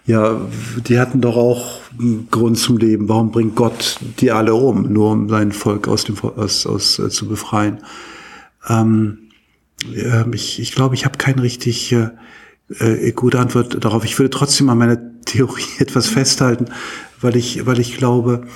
[0.07, 0.41] Ja,
[0.87, 3.07] die hatten doch auch einen Grund zum Leben.
[3.09, 4.91] Warum bringt Gott die alle um?
[4.91, 7.77] Nur um sein Volk aus dem, aus, aus, äh, zu befreien.
[8.67, 9.29] Ähm,
[9.93, 12.09] äh, ich, ich glaube, ich habe keine richtig äh,
[12.79, 14.03] äh, gute Antwort darauf.
[14.03, 16.65] Ich würde trotzdem an meiner Theorie etwas festhalten,
[17.21, 18.47] weil ich, weil ich glaube,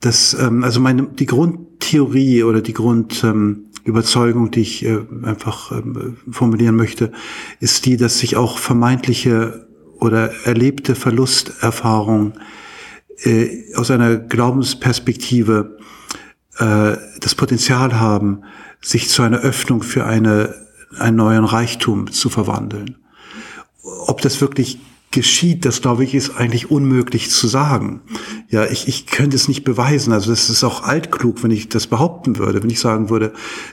[0.00, 6.16] das, ähm, also meine, die Grundtheorie oder die Grundüberzeugung, ähm, die ich äh, einfach ähm,
[6.30, 7.12] formulieren möchte,
[7.60, 9.66] ist die, dass sich auch vermeintliche
[9.98, 12.34] oder erlebte Verlusterfahrungen
[13.24, 15.76] äh, aus einer Glaubensperspektive
[16.58, 18.42] äh, das Potenzial haben,
[18.80, 20.54] sich zu einer Öffnung für eine,
[20.98, 22.96] einen neuen Reichtum zu verwandeln.
[23.82, 24.78] Ob das wirklich
[25.10, 28.02] geschieht, das glaube ich, ist eigentlich unmöglich zu sagen.
[28.48, 30.12] Ja, ich, ich könnte es nicht beweisen.
[30.12, 33.32] Also das ist auch altklug, wenn ich das behaupten würde, wenn ich sagen würde,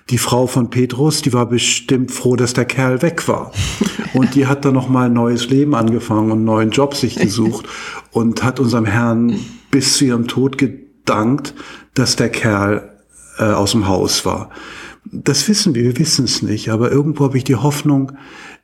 [0.10, 3.52] die Frau von Petrus, die war bestimmt froh, dass der Kerl weg war.
[4.13, 7.17] Und die hat dann noch mal ein neues Leben angefangen und einen neuen Job sich
[7.17, 7.65] gesucht
[8.12, 9.38] und hat unserem Herrn
[9.71, 11.54] bis zu ihrem Tod gedankt,
[11.95, 12.93] dass der Kerl
[13.38, 14.52] äh, aus dem Haus war.
[15.12, 18.13] Das wissen wir, wir wissen es nicht, aber irgendwo habe ich die Hoffnung,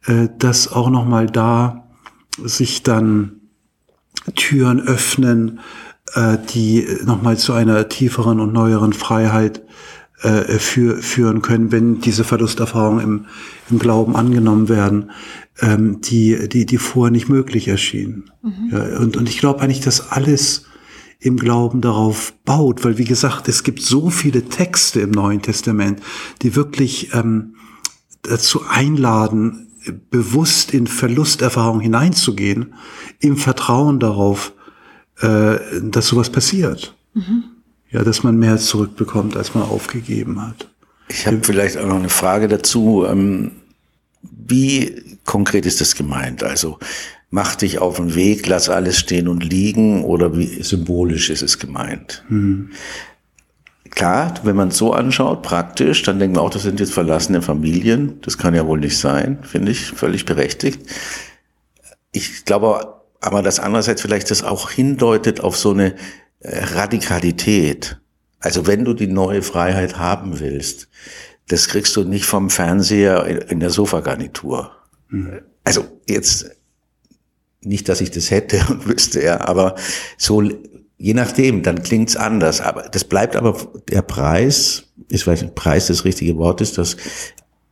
[0.06, 1.91] äh, dass auch noch mal da
[2.38, 3.42] sich dann
[4.36, 5.60] Türen öffnen,
[6.14, 9.62] äh, die nochmal zu einer tieferen und neueren Freiheit
[10.22, 13.26] äh, für, führen können, wenn diese Verlusterfahrungen im,
[13.70, 15.12] im Glauben angenommen werden,
[15.60, 18.32] ähm, die, die, die vorher nicht möglich erschienen.
[18.42, 18.70] Mhm.
[18.72, 20.66] Ja, und, und ich glaube eigentlich, dass alles
[21.20, 26.02] im Glauben darauf baut, weil wie gesagt, es gibt so viele Texte im Neuen Testament,
[26.42, 27.56] die wirklich ähm,
[28.24, 29.71] dazu einladen,
[30.10, 32.74] bewusst in Verlusterfahrung hineinzugehen,
[33.20, 34.54] im Vertrauen darauf,
[35.20, 36.96] äh, dass sowas passiert.
[37.14, 37.44] Mhm.
[37.90, 40.70] Ja, dass man mehr zurückbekommt, als man aufgegeben hat.
[41.10, 43.06] Ich habe vielleicht auch noch eine Frage dazu.
[43.06, 43.52] Ähm,
[44.22, 46.44] wie konkret ist das gemeint?
[46.44, 46.80] Also
[47.30, 51.60] mach dich auf den Weg, lass alles stehen und liegen oder wie symbolisch ist es
[51.60, 52.24] gemeint?
[52.30, 52.70] Mhm.
[53.92, 57.42] Klar, wenn man es so anschaut, praktisch, dann denken wir auch, das sind jetzt verlassene
[57.42, 58.20] Familien.
[58.22, 60.82] Das kann ja wohl nicht sein, finde ich völlig berechtigt.
[62.12, 65.96] Ich glaube aber, dass andererseits vielleicht das auch hindeutet auf so eine
[66.40, 68.00] äh, Radikalität.
[68.40, 70.88] Also wenn du die neue Freiheit haben willst,
[71.48, 74.72] das kriegst du nicht vom Fernseher in der Sofagarnitur.
[75.10, 75.42] Mhm.
[75.64, 76.50] Also jetzt
[77.62, 79.76] nicht, dass ich das hätte und wüsste, ja, aber
[80.18, 80.42] so
[81.02, 82.62] Je nachdem, dann klingt's anders.
[82.62, 83.58] Aber das bleibt aber
[83.90, 86.96] der Preis, ist vielleicht Preis das richtige Wort ist, dass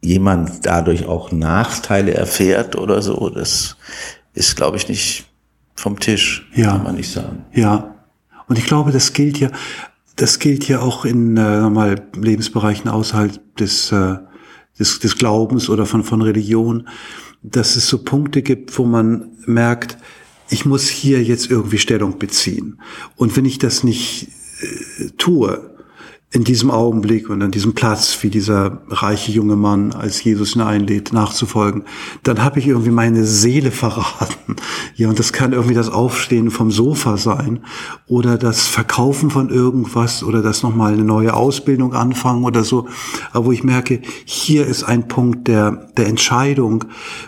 [0.01, 3.29] jemand dadurch auch Nachteile erfährt oder so.
[3.29, 3.77] Das
[4.33, 5.25] ist, glaube ich, nicht
[5.75, 6.71] vom Tisch, ja.
[6.71, 7.45] kann man nicht sagen.
[7.53, 7.93] Ja.
[8.47, 9.51] Und ich glaube, das gilt ja,
[10.15, 14.15] das gilt ja auch in äh, normal Lebensbereichen außerhalb des, äh,
[14.79, 16.87] des, des Glaubens oder von, von Religion,
[17.43, 19.99] dass es so Punkte gibt, wo man merkt,
[20.49, 22.79] ich muss hier jetzt irgendwie Stellung beziehen.
[23.15, 24.29] Und wenn ich das nicht
[24.61, 25.69] äh, tue,
[26.31, 30.61] in diesem Augenblick und an diesem Platz, wie dieser reiche junge Mann, als Jesus ihn
[30.61, 31.85] einlädt, nachzufolgen,
[32.21, 34.57] dann habe ich irgendwie meine Seele verraten.
[34.95, 37.61] Ja, und das kann irgendwie das Aufstehen vom Sofa sein
[38.05, 42.87] oder das Verkaufen von irgendwas oder das nochmal eine neue Ausbildung anfangen oder so.
[43.31, 46.85] Aber wo ich merke, hier ist ein Punkt der, der Entscheidung,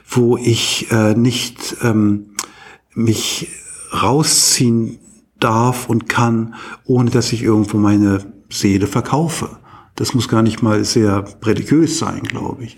[0.08, 2.28] wo ich äh, nicht ähm,
[2.94, 3.50] mich
[3.92, 5.00] rausziehen
[5.40, 9.58] darf und kann, ohne dass ich irgendwo meine Seele verkaufe.
[9.96, 12.78] Das muss gar nicht mal sehr religiös sein, glaube ich.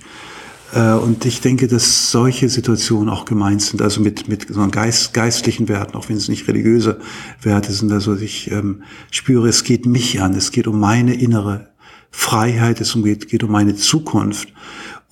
[0.74, 5.14] Äh, und ich denke, dass solche Situationen auch gemeint sind, also mit, mit so Geist,
[5.14, 7.00] geistlichen Werten, auch wenn es nicht religiöse
[7.42, 7.92] Werte sind.
[7.92, 11.70] Also ich ähm, spüre, es geht mich an, es geht um meine innere
[12.10, 14.50] Freiheit, es geht, geht um meine Zukunft.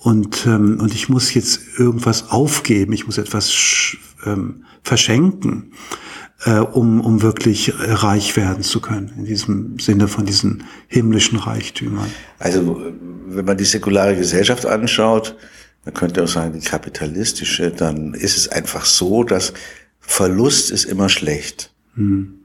[0.02, 5.72] Und, ähm, und ich muss jetzt irgendwas aufgeben, ich muss etwas ähm, verschenken,
[6.44, 12.10] äh, um, um wirklich reich werden zu können, in diesem Sinne von diesen himmlischen Reichtümern.
[12.40, 12.82] Also
[13.28, 15.36] wenn man die säkulare Gesellschaft anschaut,
[15.84, 19.52] man könnte auch sagen, die kapitalistische, dann ist es einfach so, dass
[20.00, 21.72] Verlust ist immer schlecht.
[21.94, 22.40] Hm.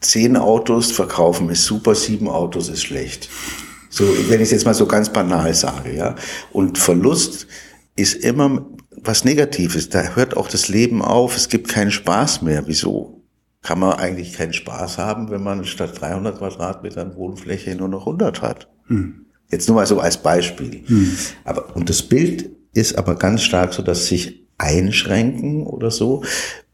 [0.00, 3.28] Zehn Autos verkaufen ist super, sieben Autos ist schlecht.
[3.90, 6.14] So, wenn ich es jetzt mal so ganz banal sage, ja.
[6.52, 7.46] Und Verlust
[7.96, 8.66] ist immer
[9.02, 9.88] was Negatives.
[9.88, 11.36] Da hört auch das Leben auf.
[11.36, 12.64] Es gibt keinen Spaß mehr.
[12.66, 13.22] Wieso?
[13.62, 18.42] Kann man eigentlich keinen Spaß haben, wenn man statt 300 Quadratmetern Wohnfläche nur noch 100
[18.42, 18.68] hat?
[18.86, 19.26] Hm.
[19.50, 20.82] Jetzt nur mal so als Beispiel.
[20.86, 21.12] Hm.
[21.44, 26.22] Aber, und das Bild ist aber ganz stark so, dass sich einschränken oder so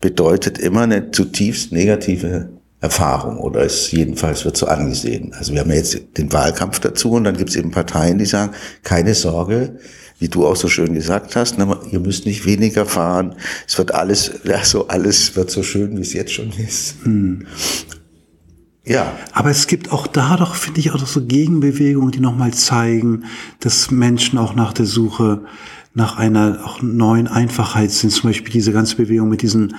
[0.01, 5.33] bedeutet immer eine zutiefst negative Erfahrung oder es jedenfalls wird so angesehen.
[5.39, 8.53] Also wir haben jetzt den Wahlkampf dazu und dann gibt es eben Parteien, die sagen,
[8.83, 9.79] keine Sorge,
[10.19, 13.35] wie du auch so schön gesagt hast, ne, ihr müsst nicht weniger fahren.
[13.67, 16.97] Es wird alles, ja, so alles wird so schön, wie es jetzt schon ist.
[17.05, 17.47] Hm.
[18.85, 19.13] Ja.
[19.33, 23.25] Aber es gibt auch da doch, finde ich, auch noch so Gegenbewegungen, die nochmal zeigen,
[23.61, 25.43] dass Menschen auch nach der Suche
[25.95, 28.11] nach einer auch neuen Einfachheit sind.
[28.11, 29.77] Zum Beispiel diese ganze Bewegung mit diesen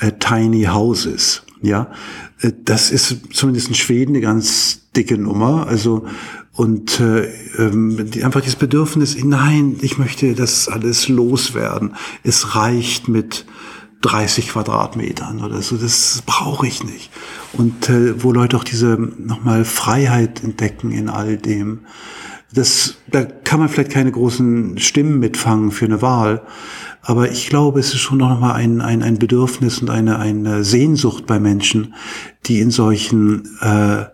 [0.00, 1.42] äh, Tiny Houses.
[1.62, 1.92] Ja,
[2.40, 5.66] äh, das ist zumindest in Schweden eine ganz dicke Nummer.
[5.66, 6.06] Also
[6.52, 11.94] und äh, ähm, einfach dieses Bedürfnis, nein, ich möchte das alles loswerden.
[12.24, 13.46] Es reicht mit
[14.00, 15.76] 30 Quadratmetern oder so.
[15.76, 17.10] Das brauche ich nicht.
[17.52, 21.80] Und äh, wo Leute auch diese nochmal Freiheit entdecken in all dem.
[22.52, 26.42] Das, da kann man vielleicht keine großen Stimmen mitfangen für eine Wahl.
[27.02, 30.64] Aber ich glaube, es ist schon noch mal ein, ein, ein Bedürfnis und eine, eine
[30.64, 31.94] Sehnsucht bei Menschen,
[32.46, 34.06] die in solchen äh,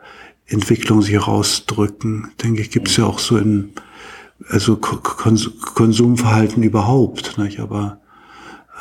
[0.47, 2.29] Entwicklungen sich herausdrücken.
[2.43, 3.73] Denke ich, gibt es ja auch so in
[4.49, 7.39] also Konsumverhalten überhaupt.
[7.39, 7.61] Nicht?
[7.61, 8.01] Aber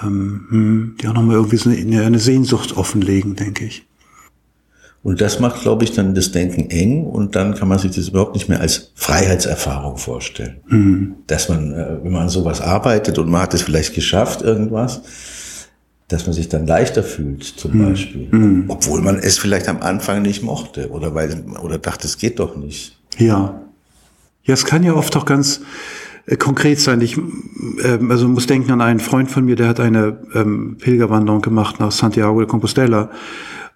[0.02, 3.86] ähm, hm, die auch nochmal irgendwie so eine, eine Sehnsucht offenlegen, denke ich.
[5.04, 8.08] Und das macht, glaube ich, dann das Denken eng und dann kann man sich das
[8.08, 10.62] überhaupt nicht mehr als Freiheitserfahrung vorstellen.
[10.68, 11.16] Mhm.
[11.28, 15.02] Dass man, äh, wenn man an sowas arbeitet und man hat es vielleicht geschafft, irgendwas,
[16.08, 17.90] dass man sich dann leichter fühlt, zum mhm.
[17.90, 18.28] Beispiel.
[18.32, 18.66] Mhm.
[18.70, 22.56] Obwohl man es vielleicht am Anfang nicht mochte oder weil, oder dachte, es geht doch
[22.56, 22.98] nicht.
[23.18, 23.62] Ja.
[24.46, 25.62] Ja, es kann ja oft auch ganz
[26.28, 27.02] äh, konkret sein.
[27.02, 31.42] Ich äh, also muss denken an einen Freund von mir, der hat eine ähm, Pilgerwanderung
[31.42, 33.10] gemacht nach Santiago de Compostela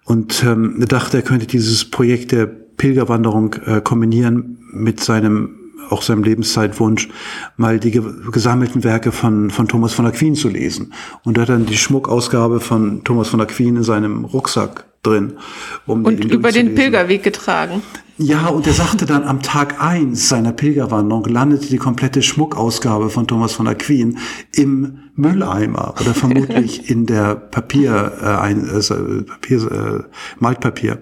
[0.08, 5.54] und ähm, dachte, er könnte dieses Projekt der Pilgerwanderung äh, kombinieren mit seinem
[5.90, 7.08] auch seinem Lebenszeitwunsch,
[7.56, 7.98] mal die
[8.30, 10.92] gesammelten Werke von, von Thomas von Aquin zu lesen.
[11.24, 15.38] Und er hat dann die Schmuckausgabe von Thomas von Aquin in seinem Rucksack drin.
[15.86, 17.82] Um und über den Pilgerweg getragen.
[18.20, 23.28] Ja, und er sagte dann, am Tag eins seiner Pilgerwanderung landete die komplette Schmuckausgabe von
[23.28, 24.18] Thomas von Aquin
[24.52, 31.00] im Mülleimer oder vermutlich in der Papier, äh, ein, äh, Papier äh, Maltpapier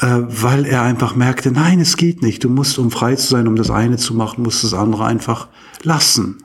[0.00, 2.44] äh, weil er einfach merkte, nein, es geht nicht.
[2.44, 5.48] Du musst, um frei zu sein, um das eine zu machen, musst das andere einfach
[5.82, 6.44] lassen.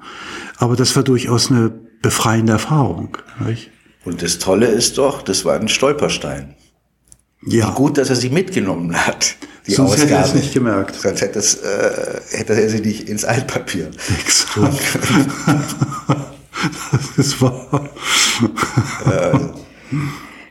[0.57, 1.69] Aber das war durchaus eine
[2.01, 3.17] befreiende Erfahrung.
[3.45, 3.71] Nicht?
[4.05, 6.55] Und das Tolle ist doch, das war ein Stolperstein.
[7.45, 7.69] Ja.
[7.69, 9.35] Wie gut, dass er sie mitgenommen hat.
[9.67, 10.09] Die Sonst Ausgabe.
[10.11, 10.95] hätte er es nicht gemerkt.
[10.95, 13.89] Sonst hätte, es, äh, hätte er sie nicht ins Altpapier.
[14.19, 14.79] Exakt.
[16.91, 17.89] das ist wahr.
[19.05, 19.39] äh,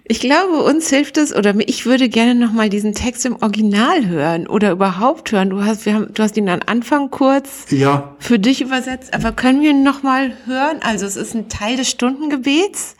[0.06, 4.46] ich glaube, uns hilft es, oder ich würde gerne nochmal diesen Text im Original hören
[4.46, 5.48] oder überhaupt hören.
[5.48, 8.14] Du hast, wir haben, du hast ihn am Anfang kurz ja.
[8.18, 10.80] für dich übersetzt, aber können wir ihn nochmal hören?
[10.82, 12.96] Also es ist ein Teil des Stundengebets.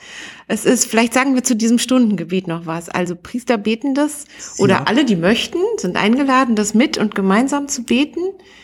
[0.47, 2.89] Es ist, vielleicht sagen wir zu diesem Stundengebet noch was.
[2.89, 4.25] Also Priester beten das
[4.57, 4.85] oder ja.
[4.85, 8.21] alle, die möchten, sind eingeladen, das mit und gemeinsam zu beten,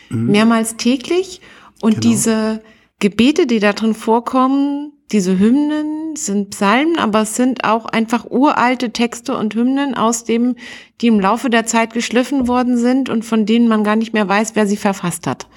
[0.09, 0.31] mhm.
[0.31, 1.41] mehrmals täglich.
[1.79, 2.07] Und genau.
[2.07, 2.61] diese
[2.99, 8.91] Gebete, die da drin vorkommen, diese Hymnen sind Psalmen, aber es sind auch einfach uralte
[8.91, 10.55] Texte und Hymnen aus dem,
[11.01, 14.27] die im Laufe der Zeit geschliffen worden sind und von denen man gar nicht mehr
[14.27, 15.47] weiß, wer sie verfasst hat.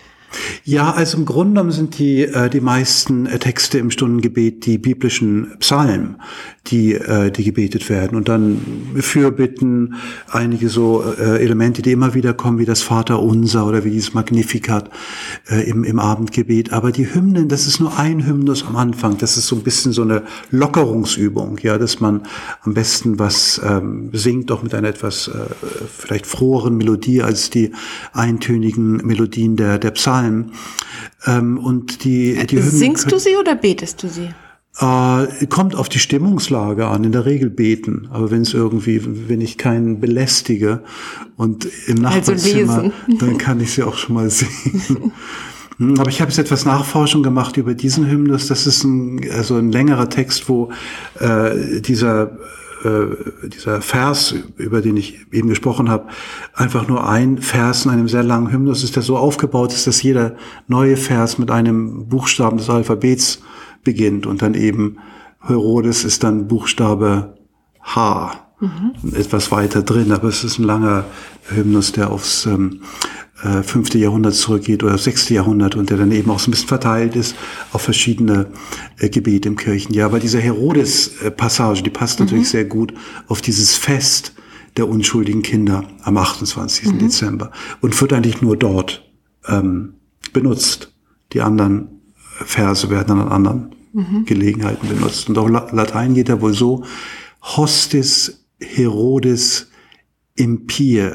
[0.65, 4.79] Ja, also im Grunde genommen sind die, äh, die meisten äh, Texte im Stundengebet die
[4.79, 6.17] biblischen Psalmen,
[6.69, 8.17] die, äh, die gebetet werden.
[8.17, 8.61] Und dann
[8.97, 9.95] Fürbitten,
[10.31, 14.91] einige so äh, Elemente, die immer wieder kommen, wie das Vaterunser oder wie dieses Magnificat
[15.51, 16.73] äh, im, im Abendgebet.
[16.73, 19.19] Aber die Hymnen, das ist nur ein Hymnus am Anfang.
[19.19, 22.23] Das ist so ein bisschen so eine Lockerungsübung, ja, dass man
[22.63, 25.33] am besten was ähm, singt, auch mit einer etwas äh,
[25.97, 27.73] vielleicht froheren Melodie als die
[28.13, 30.24] eintönigen Melodien der, der Psalmen.
[31.27, 34.31] Ähm, und die, die Hymnen Singst du sie oder betest du sie?
[34.81, 38.09] Äh, kommt auf die Stimmungslage an, in der Regel beten.
[38.11, 40.83] Aber wenn es irgendwie, wenn ich keinen belästige
[41.37, 45.13] und im also Nachbarzimmer, also dann kann ich sie auch schon mal sehen.
[45.79, 48.47] Hm, aber ich habe jetzt etwas Nachforschung gemacht über diesen Hymnus.
[48.47, 50.71] Das ist ein, also ein längerer Text, wo
[51.19, 52.39] äh, dieser
[52.85, 56.09] äh, dieser Vers, über den ich eben gesprochen habe,
[56.55, 60.03] einfach nur ein Vers in einem sehr langen Hymnus ist, der so aufgebaut ist, dass
[60.03, 60.37] jeder
[60.69, 63.43] neue Vers mit einem Buchstaben des Alphabets
[63.83, 64.99] beginnt und dann eben
[65.41, 67.39] Herodes ist dann Buchstabe
[67.83, 68.44] H.
[68.61, 69.15] Mhm.
[69.15, 71.05] Etwas weiter drin, aber es ist ein langer
[71.49, 72.81] Hymnus, der aufs ähm,
[73.43, 76.69] äh, fünfte Jahrhundert zurückgeht oder sechste Jahrhundert und der dann eben auch so ein bisschen
[76.69, 77.35] verteilt ist
[77.73, 78.47] auf verschiedene
[78.99, 80.07] äh, Gebete im Kirchenjahr.
[80.07, 82.27] Aber diese Herodes-Passage, die passt mhm.
[82.27, 82.95] natürlich sehr gut
[83.27, 84.35] auf dieses Fest
[84.77, 86.87] der unschuldigen Kinder am 28.
[86.87, 86.99] Mhm.
[86.99, 87.51] Dezember
[87.81, 89.09] und wird eigentlich nur dort
[89.47, 89.95] ähm,
[90.33, 90.93] benutzt.
[91.33, 94.25] Die anderen Verse werden dann an anderen mhm.
[94.25, 95.29] Gelegenheiten benutzt.
[95.29, 96.85] Und auch Latein geht ja wohl so,
[97.43, 99.71] hostis Herodes
[100.35, 101.11] impie,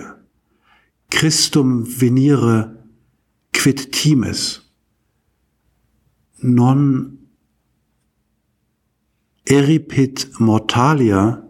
[1.09, 2.77] Christum venire
[3.53, 4.61] quid times,
[6.41, 7.17] non
[9.45, 11.43] eripit mortalia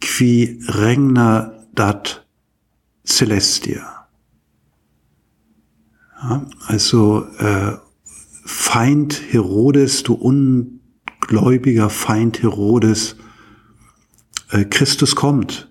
[0.00, 2.26] qui regna dat
[3.04, 4.08] celestia.
[6.20, 7.76] Ja, also äh,
[8.44, 13.16] Feind Herodes, du ungläubiger Feind Herodes,
[14.48, 15.70] Christus kommt.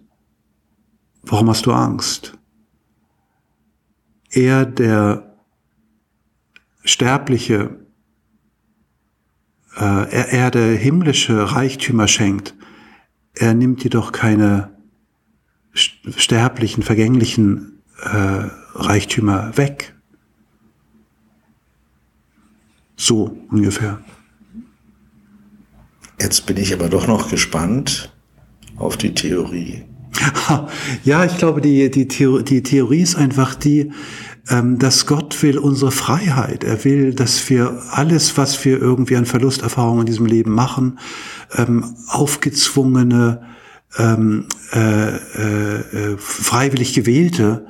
[1.24, 2.38] Warum hast du Angst?
[4.30, 5.36] Er, der
[6.84, 7.80] Sterbliche
[9.78, 12.56] äh, Erde himmlische Reichtümer schenkt,
[13.34, 14.76] er nimmt jedoch keine
[15.74, 19.96] sterblichen, vergänglichen äh, Reichtümer weg.
[22.96, 24.04] So ungefähr.
[26.20, 28.12] Jetzt bin ich aber doch noch gespannt
[28.78, 29.84] auf die Theorie.
[31.04, 33.92] Ja, ich glaube, die, die, Theorie, die Theorie ist einfach die,
[34.50, 36.64] ähm, dass Gott will unsere Freiheit.
[36.64, 41.00] Er will, dass wir alles, was wir irgendwie an Verlusterfahrungen in diesem Leben machen,
[41.56, 43.42] ähm, aufgezwungene,
[43.98, 47.68] ähm, äh, äh, freiwillig gewählte,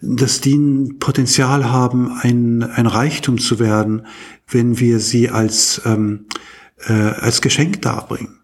[0.00, 4.06] dass die ein Potenzial haben, ein, ein Reichtum zu werden,
[4.48, 6.26] wenn wir sie als, ähm,
[6.86, 8.38] äh, als Geschenk darbringen.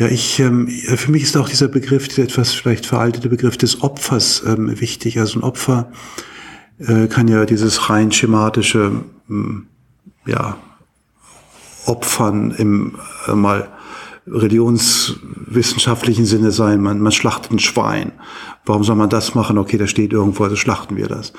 [0.00, 3.82] Ja, ich, ähm, für mich ist auch dieser Begriff, dieser etwas vielleicht veraltete Begriff des
[3.82, 5.20] Opfers ähm, wichtig.
[5.20, 5.92] Also ein Opfer
[6.78, 8.92] äh, kann ja dieses rein schematische,
[9.28, 9.66] ähm,
[10.24, 10.56] ja,
[11.84, 12.96] Opfern im
[13.28, 13.68] äh, mal
[14.26, 16.80] religionswissenschaftlichen Sinne sein.
[16.80, 18.12] Man, man schlachtet ein Schwein.
[18.64, 19.58] Warum soll man das machen?
[19.58, 21.34] Okay, da steht irgendwo, also schlachten wir das.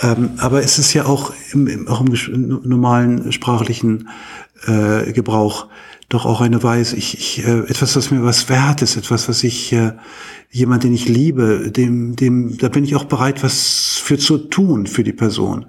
[0.00, 4.08] Ähm, aber es ist ja auch im, auch im normalen sprachlichen
[4.64, 5.66] äh, Gebrauch
[6.10, 9.44] doch auch eine Weise, ich, ich, äh, etwas, was mir was wert ist, etwas, was
[9.44, 9.92] ich, äh,
[10.50, 14.88] jemand, den ich liebe, dem, dem, da bin ich auch bereit, was für zu tun
[14.88, 15.66] für die Person.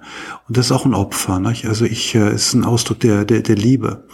[0.48, 1.38] Und das ist auch ein Opfer.
[1.38, 1.66] Nicht?
[1.66, 4.04] Also ich, äh, ist ein Ausdruck der, der, der Liebe.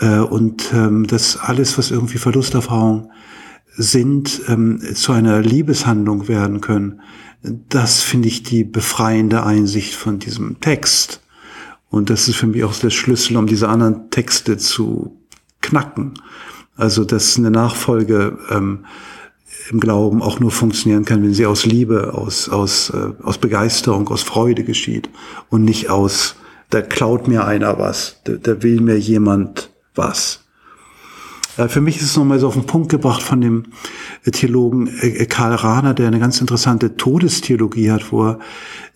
[0.00, 3.12] Äh, und ähm, das alles, was irgendwie Verlusterfahrung
[3.76, 7.00] sind, ähm, zu einer Liebeshandlung werden können.
[7.68, 11.20] Das finde ich die befreiende Einsicht von diesem Text.
[11.90, 15.20] Und das ist für mich auch der Schlüssel, um diese anderen Texte zu
[15.64, 16.14] knacken.
[16.76, 18.84] Also dass eine Nachfolge ähm,
[19.70, 24.08] im Glauben auch nur funktionieren kann, wenn sie aus Liebe, aus, aus, äh, aus Begeisterung,
[24.08, 25.08] aus Freude geschieht
[25.48, 26.36] und nicht aus,
[26.70, 30.44] da klaut mir einer was, da, da will mir jemand was.
[31.56, 33.64] Äh, für mich ist es nochmal so auf den Punkt gebracht von dem
[34.30, 38.38] Theologen äh, Karl Rahner, der eine ganz interessante Todestheologie hat, wo er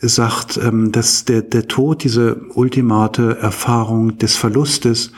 [0.01, 5.13] sagt, ähm, dass der, der Tod, diese ultimate Erfahrung des Verlustes,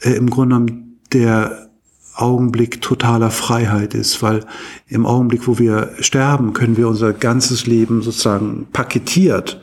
[0.00, 1.70] äh, im Grunde genommen der
[2.14, 4.44] Augenblick totaler Freiheit ist, weil
[4.88, 9.60] im Augenblick, wo wir sterben, können wir unser ganzes Leben sozusagen paketiert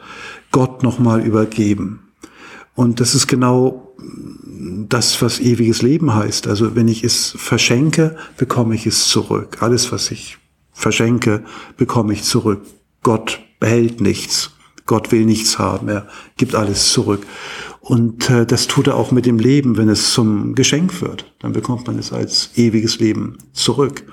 [0.51, 2.11] Gott nochmal übergeben.
[2.75, 3.95] Und das ist genau
[4.89, 6.47] das, was ewiges Leben heißt.
[6.47, 9.57] Also wenn ich es verschenke, bekomme ich es zurück.
[9.61, 10.37] Alles, was ich
[10.71, 11.43] verschenke,
[11.77, 12.61] bekomme ich zurück.
[13.01, 14.51] Gott behält nichts.
[14.85, 15.87] Gott will nichts haben.
[15.87, 17.25] Er gibt alles zurück.
[17.83, 21.33] Und äh, das tut er auch mit dem Leben, wenn es zum Geschenk wird.
[21.39, 24.03] Dann bekommt man es als ewiges Leben zurück.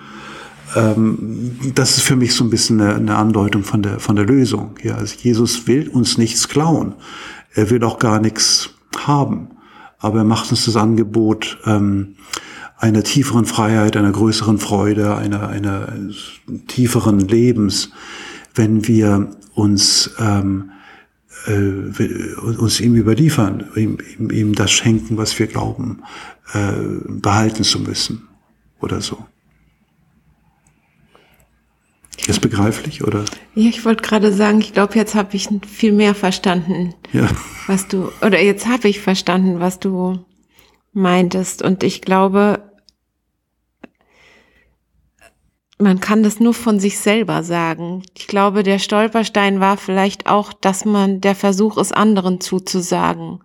[0.75, 4.27] Ähm, das ist für mich so ein bisschen eine, eine Andeutung von der, von der
[4.27, 4.75] Lösung.
[4.83, 6.95] Ja, also Jesus will uns nichts klauen.
[7.55, 9.51] Er will auch gar nichts haben.
[10.01, 12.16] Aber er macht uns das Angebot ähm,
[12.77, 15.93] einer tieferen Freiheit, einer größeren Freude, einer, einer
[16.66, 17.91] tieferen Lebens,
[18.57, 20.80] wenn wir uns ähm, äh,
[21.47, 26.03] uns ihm überliefern, ihm, ihm, ihm das schenken, was wir glauben,
[26.53, 26.72] äh,
[27.07, 28.28] behalten zu müssen
[28.80, 29.24] oder so.
[32.26, 33.24] Ist begreiflich, oder?
[33.55, 37.28] Ja, ich wollte gerade sagen, ich glaube, jetzt habe ich viel mehr verstanden, ja.
[37.66, 40.24] was du, oder jetzt habe ich verstanden, was du
[40.93, 41.62] meintest.
[41.62, 42.70] Und ich glaube,
[45.81, 48.03] man kann das nur von sich selber sagen.
[48.16, 53.41] Ich glaube, der Stolperstein war vielleicht auch, dass man der Versuch ist, anderen zuzusagen.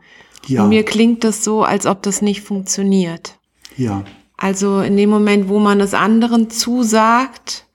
[0.47, 0.63] Ja.
[0.63, 3.39] Und mir klingt das so, als ob das nicht funktioniert.
[3.77, 4.03] Ja.
[4.37, 7.67] Also in dem Moment, wo man es anderen zusagt,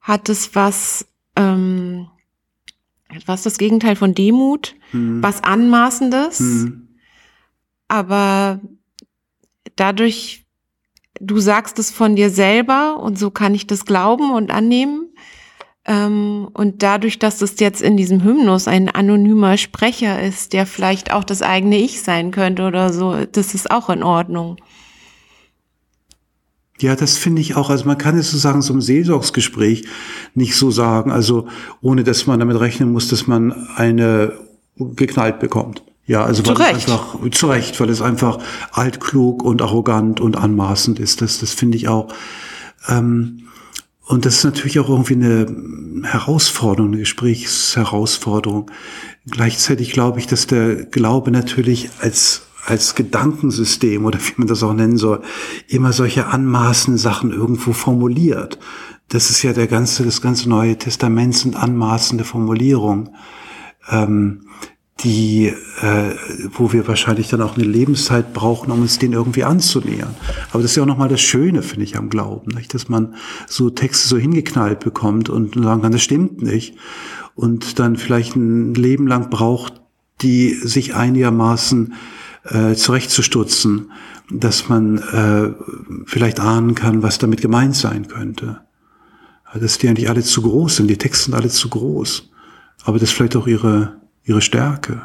[0.00, 2.08] hat es was, ähm,
[3.26, 5.22] was das Gegenteil von Demut, hm.
[5.22, 6.38] was Anmaßendes.
[6.38, 6.88] Hm.
[7.88, 8.60] Aber
[9.76, 10.43] dadurch
[11.20, 15.08] du sagst es von dir selber und so kann ich das glauben und annehmen.
[15.86, 21.12] Ähm, und dadurch, dass es jetzt in diesem Hymnus ein anonymer Sprecher ist, der vielleicht
[21.12, 24.56] auch das eigene Ich sein könnte oder so, das ist auch in Ordnung.
[26.80, 27.70] Ja, das finde ich auch.
[27.70, 29.86] Also man kann es sozusagen so im Seelsorgsgespräch
[30.34, 31.46] nicht so sagen, also
[31.80, 34.32] ohne dass man damit rechnen muss, dass man eine
[34.76, 35.84] geknallt bekommt.
[36.06, 36.76] Ja, also weil Recht.
[36.76, 38.38] es einfach zu Recht, weil es einfach
[38.72, 41.22] altklug und arrogant und anmaßend ist.
[41.22, 42.12] Das, das finde ich auch.
[42.88, 43.48] Ähm,
[44.06, 48.70] und das ist natürlich auch irgendwie eine Herausforderung, eine Gesprächsherausforderung.
[49.26, 54.72] Gleichzeitig glaube ich, dass der Glaube natürlich als als Gedankensystem oder wie man das auch
[54.72, 55.20] nennen soll,
[55.68, 58.58] immer solche anmaßenden Sachen irgendwo formuliert.
[59.08, 63.10] Das ist ja der ganze, das ganze Neue Testament sind anmaßende Formulierungen.
[63.90, 64.46] Ähm,
[65.00, 66.14] die, äh,
[66.52, 70.14] wo wir wahrscheinlich dann auch eine Lebenszeit brauchen, um uns den irgendwie anzunähern.
[70.50, 72.72] Aber das ist ja auch nochmal das Schöne, finde ich, am Glauben, nicht?
[72.74, 73.14] dass man
[73.48, 76.76] so Texte so hingeknallt bekommt und sagen kann, das stimmt nicht.
[77.34, 79.82] Und dann vielleicht ein Leben lang braucht,
[80.22, 81.94] die sich einigermaßen
[82.44, 83.90] äh, zurechtzustutzen,
[84.30, 85.52] dass man äh,
[86.06, 88.60] vielleicht ahnen kann, was damit gemeint sein könnte.
[89.58, 92.30] Dass die eigentlich alle zu groß sind, die Texte sind alle zu groß.
[92.84, 95.02] Aber das vielleicht auch ihre ihre Stärke.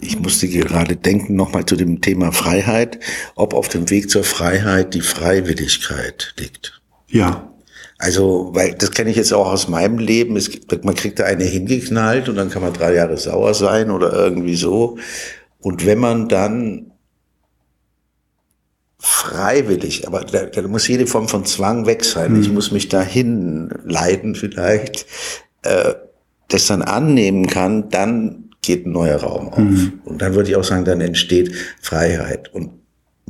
[0.00, 2.98] Ich musste gerade denken nochmal zu dem Thema Freiheit,
[3.34, 6.80] ob auf dem Weg zur Freiheit die Freiwilligkeit liegt.
[7.08, 7.52] Ja.
[7.98, 10.36] Also, weil das kenne ich jetzt auch aus meinem Leben.
[10.36, 10.50] Es,
[10.82, 14.56] man kriegt da eine hingeknallt und dann kann man drei Jahre sauer sein oder irgendwie
[14.56, 14.96] so.
[15.60, 16.92] Und wenn man dann
[18.98, 22.34] freiwillig, aber da, da muss jede Form von Zwang weg sein.
[22.34, 22.40] Mhm.
[22.40, 25.06] Ich muss mich dahin leiten vielleicht.
[25.62, 25.94] Äh,
[26.50, 29.58] das dann annehmen kann, dann geht ein neuer Raum auf.
[29.58, 30.00] Mhm.
[30.04, 32.52] Und dann würde ich auch sagen, dann entsteht Freiheit.
[32.52, 32.70] Und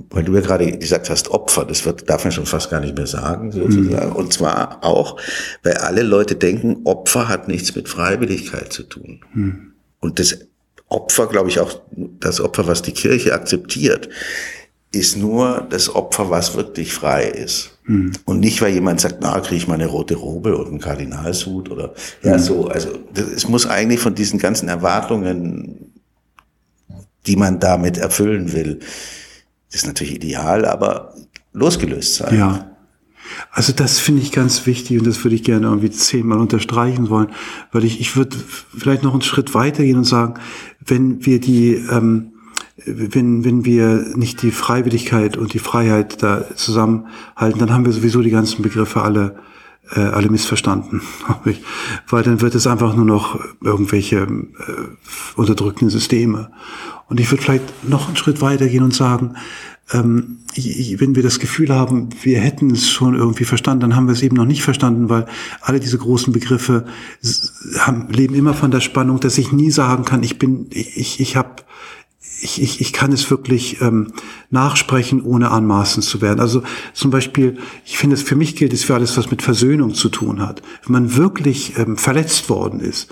[0.09, 2.97] weil du ja gerade gesagt hast, Opfer, das wird, darf man schon fast gar nicht
[2.97, 4.11] mehr sagen, sozusagen.
[4.11, 4.17] Mhm.
[4.17, 5.21] Und zwar auch,
[5.63, 9.21] weil alle Leute denken, Opfer hat nichts mit Freiwilligkeit zu tun.
[9.35, 9.73] Mhm.
[10.01, 10.39] Und das
[10.89, 14.09] Opfer, glaube ich auch, das Opfer, was die Kirche akzeptiert,
[14.93, 17.79] ist nur das Opfer, was wirklich frei ist.
[17.91, 18.13] Mhm.
[18.25, 21.71] Und nicht, weil jemand sagt, na, kriege ich mal eine rote Robe oder einen Kardinalshut
[21.71, 22.39] oder ja, mhm.
[22.39, 22.69] so.
[22.69, 25.93] Also das, es muss eigentlich von diesen ganzen Erwartungen,
[27.27, 28.79] die man damit erfüllen will,
[29.73, 31.15] das ist natürlich ideal, aber
[31.53, 32.39] losgelöst sein.
[32.39, 32.77] Ja.
[33.51, 37.29] Also das finde ich ganz wichtig und das würde ich gerne irgendwie zehnmal unterstreichen wollen,
[37.73, 38.37] weil ich, ich würde
[38.77, 40.35] vielleicht noch einen Schritt weitergehen und sagen,
[40.85, 42.30] wenn wir die ähm,
[42.87, 48.23] wenn, wenn wir nicht die Freiwilligkeit und die Freiheit da zusammenhalten, dann haben wir sowieso
[48.23, 49.37] die ganzen Begriffe alle,
[49.95, 51.03] äh, alle missverstanden,
[51.45, 51.63] ich.
[52.09, 54.27] Weil dann wird es einfach nur noch irgendwelche äh,
[55.37, 56.51] unterdrückenden Systeme.
[57.09, 59.35] Und ich würde vielleicht noch einen Schritt weiter gehen und sagen,
[59.93, 60.39] ähm,
[60.99, 64.23] wenn wir das Gefühl haben, wir hätten es schon irgendwie verstanden, dann haben wir es
[64.23, 65.27] eben noch nicht verstanden, weil
[65.61, 66.87] alle diese großen Begriffe
[67.79, 71.37] haben, leben immer von der Spannung, dass ich nie sagen kann, ich bin, ich, ich
[71.37, 71.63] habe
[72.41, 74.13] ich, ich, ich kann es wirklich ähm,
[74.51, 76.41] nachsprechen, ohne anmaßend zu werden.
[76.41, 76.63] Also
[76.95, 80.09] zum Beispiel, ich finde es, für mich gilt es für alles, was mit Versöhnung zu
[80.09, 80.63] tun hat.
[80.85, 83.11] Wenn man wirklich ähm, verletzt worden ist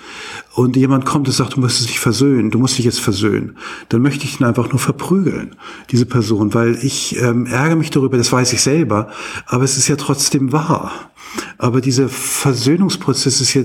[0.55, 3.57] und jemand kommt und sagt, du musst dich versöhnen, du musst dich jetzt versöhnen,
[3.91, 5.57] dann möchte ich ihn einfach nur verprügeln,
[5.91, 9.11] diese Person, weil ich ähm, ärgere mich darüber, das weiß ich selber,
[9.47, 11.11] aber es ist ja trotzdem wahr.
[11.59, 13.65] Aber dieser Versöhnungsprozess ist ja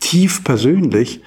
[0.00, 1.20] tief persönlich,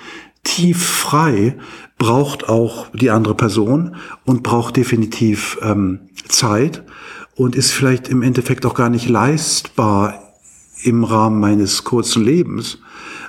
[0.43, 1.55] tief frei
[1.97, 6.83] braucht auch die andere Person und braucht definitiv ähm, Zeit
[7.35, 10.33] und ist vielleicht im Endeffekt auch gar nicht leistbar
[10.83, 12.79] im Rahmen meines kurzen Lebens.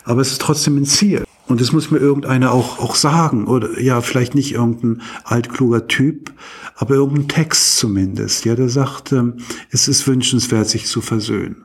[0.04, 1.24] Aber es ist trotzdem ein Ziel.
[1.46, 3.46] Und es muss mir irgendeiner auch, auch sagen.
[3.46, 6.32] Oder ja, vielleicht nicht irgendein altkluger Typ,
[6.76, 8.44] aber irgendein Text zumindest.
[8.44, 9.34] Ja, der sagt, ähm,
[9.70, 11.63] es ist wünschenswert, sich zu versöhnen.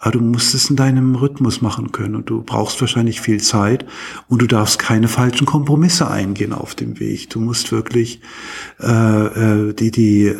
[0.00, 3.84] Aber du musst es in deinem Rhythmus machen können und du brauchst wahrscheinlich viel Zeit
[4.28, 7.30] und du darfst keine falschen Kompromisse eingehen auf dem Weg.
[7.30, 8.20] Du musst wirklich
[8.80, 10.34] äh, äh, die, die,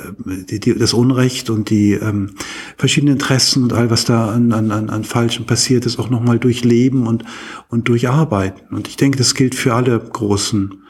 [0.48, 2.36] die, die, das Unrecht und die ähm,
[2.76, 7.09] verschiedenen Interessen und all was da an, an, an Falschen passiert ist, auch nochmal durchleben
[7.09, 7.24] und,
[7.68, 8.76] und durcharbeiten.
[8.76, 10.82] Und ich denke, das gilt für alle großen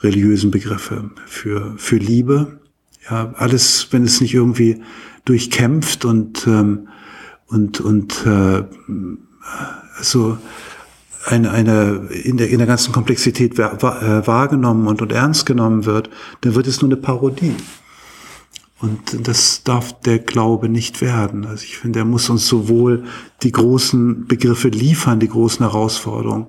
[0.00, 2.58] religiösen Begriffe, für, für Liebe.
[3.08, 4.82] Ja, alles, wenn es nicht irgendwie
[5.24, 6.88] durchkämpft und ähm,
[7.48, 8.64] und, und äh,
[10.00, 10.38] so
[11.26, 16.10] eine, eine in, der, in der ganzen Komplexität äh, wahrgenommen und, und ernst genommen wird,
[16.40, 17.54] dann wird es nur eine Parodie.
[18.80, 21.44] Und das darf der Glaube nicht werden.
[21.44, 23.04] Also ich finde, er muss uns sowohl
[23.42, 26.46] die großen Begriffe liefern, die großen Herausforderungen,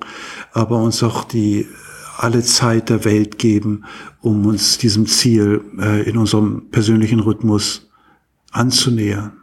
[0.54, 1.68] aber uns auch die
[2.18, 3.86] alle Zeit der Welt geben,
[4.22, 7.90] um uns diesem Ziel äh, in unserem persönlichen Rhythmus
[8.52, 9.39] anzunähern.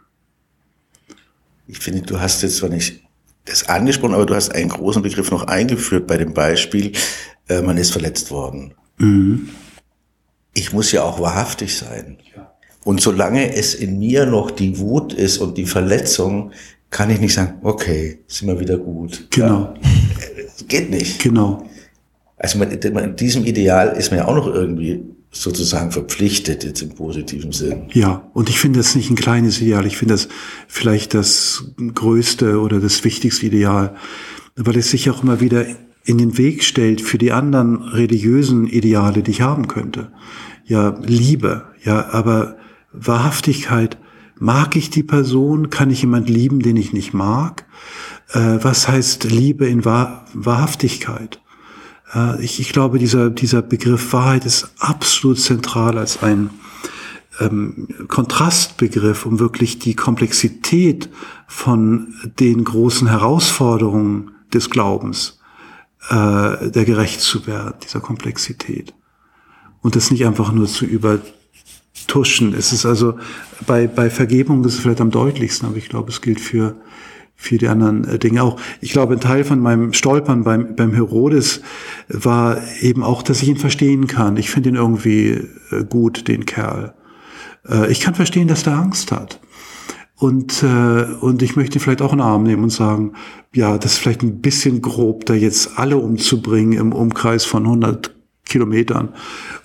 [1.67, 3.01] Ich finde, du hast jetzt zwar nicht
[3.45, 6.93] das angesprochen, aber du hast einen großen Begriff noch eingeführt bei dem Beispiel,
[7.49, 8.73] äh, man ist verletzt worden.
[8.97, 9.49] Mhm.
[10.53, 12.17] Ich muss ja auch wahrhaftig sein.
[12.83, 16.51] Und solange es in mir noch die Wut ist und die Verletzung,
[16.89, 19.27] kann ich nicht sagen, okay, sind wir wieder gut.
[19.31, 19.73] Genau.
[19.73, 21.21] Ja, geht nicht.
[21.21, 21.67] Genau.
[22.37, 25.03] Also man, in diesem Ideal ist man ja auch noch irgendwie
[25.41, 27.83] sozusagen verpflichtet jetzt im positiven Sinn.
[27.93, 29.85] Ja, und ich finde das nicht ein kleines Ideal.
[29.85, 30.27] Ich finde das
[30.67, 33.95] vielleicht das größte oder das wichtigste Ideal,
[34.55, 35.65] weil es sich auch immer wieder
[36.03, 40.11] in den Weg stellt für die anderen religiösen Ideale, die ich haben könnte.
[40.65, 42.57] Ja, Liebe, ja, aber
[42.93, 43.97] Wahrhaftigkeit,
[44.39, 45.69] mag ich die Person?
[45.69, 47.65] Kann ich jemand lieben, den ich nicht mag?
[48.31, 51.41] Äh, was heißt Liebe in Wahr Wahrhaftigkeit?
[52.39, 56.51] Ich, ich glaube, dieser, dieser Begriff Wahrheit ist absolut zentral als ein
[57.39, 61.09] ähm, Kontrastbegriff, um wirklich die Komplexität
[61.47, 65.37] von den großen Herausforderungen des Glaubens
[66.09, 68.93] äh, der gerecht zu werden, dieser Komplexität.
[69.81, 72.53] Und das nicht einfach nur zu übertuschen.
[72.53, 73.17] Es ist also
[73.65, 76.75] bei, bei Vergebung ist vielleicht am deutlichsten, aber ich glaube, es gilt für,
[77.57, 78.59] die anderen äh, Dinge auch.
[78.81, 81.61] Ich glaube, ein Teil von meinem Stolpern beim, beim Herodes
[82.09, 84.37] war eben auch, dass ich ihn verstehen kann.
[84.37, 86.93] Ich finde ihn irgendwie äh, gut, den Kerl.
[87.67, 89.39] Äh, ich kann verstehen, dass der Angst hat.
[90.15, 93.13] Und, äh, und ich möchte ihn vielleicht auch in den Arm nehmen und sagen,
[93.53, 98.15] ja, das ist vielleicht ein bisschen grob, da jetzt alle umzubringen im Umkreis von 100
[98.45, 99.09] Kilometern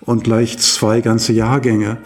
[0.01, 1.99] und gleich zwei ganze Jahrgänge.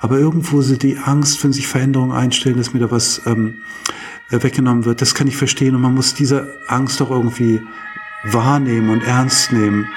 [0.00, 4.01] Aber irgendwo sind die Angst, wenn sich Veränderungen einstellen, dass mir da was ähm, äh,
[4.40, 5.74] weggenommen wird, das kann ich verstehen.
[5.74, 7.60] Und man muss diese Angst doch irgendwie
[8.24, 9.88] wahrnehmen und ernst nehmen,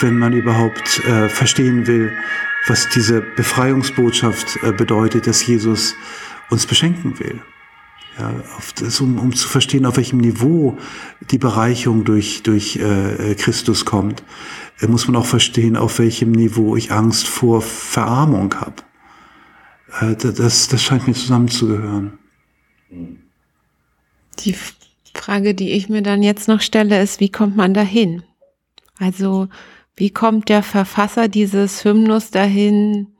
[0.00, 2.12] wenn man überhaupt äh, verstehen will,
[2.66, 5.94] was diese Befreiungsbotschaft äh, bedeutet, dass Jesus
[6.50, 7.40] uns beschenken will.
[8.18, 8.32] Ja,
[8.78, 10.78] das, um, um zu verstehen, auf welchem Niveau
[11.30, 14.22] die Bereicherung durch, durch äh, Christus kommt,
[14.80, 18.76] äh, muss man auch verstehen, auf welchem Niveau ich Angst vor Verarmung habe.
[20.00, 22.18] Äh, das, das scheint mir zusammenzugehören.
[24.40, 24.56] Die
[25.14, 28.22] Frage, die ich mir dann jetzt noch stelle, ist, wie kommt man dahin?
[28.98, 29.48] Also,
[29.96, 33.14] wie kommt der Verfasser dieses Hymnus dahin,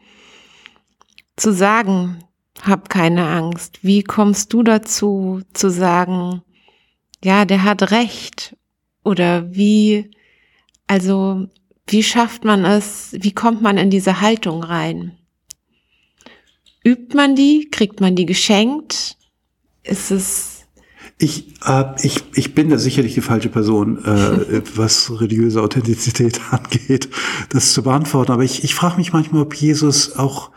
[1.36, 2.24] zu sagen,
[2.62, 3.80] hab keine Angst.
[3.82, 6.42] Wie kommst du dazu zu sagen,
[7.22, 8.56] ja, der hat recht?
[9.04, 10.10] Oder wie,
[10.86, 11.46] also,
[11.86, 13.14] wie schafft man es?
[13.18, 15.18] Wie kommt man in diese Haltung rein?
[16.84, 17.68] Übt man die?
[17.70, 19.16] Kriegt man die geschenkt?
[19.82, 20.53] Ist es
[21.18, 27.08] ich, äh, ich, ich bin da sicherlich die falsche Person, äh, was religiöse Authentizität angeht,
[27.50, 28.32] das zu beantworten.
[28.32, 30.50] Aber ich, ich frage mich manchmal, ob Jesus auch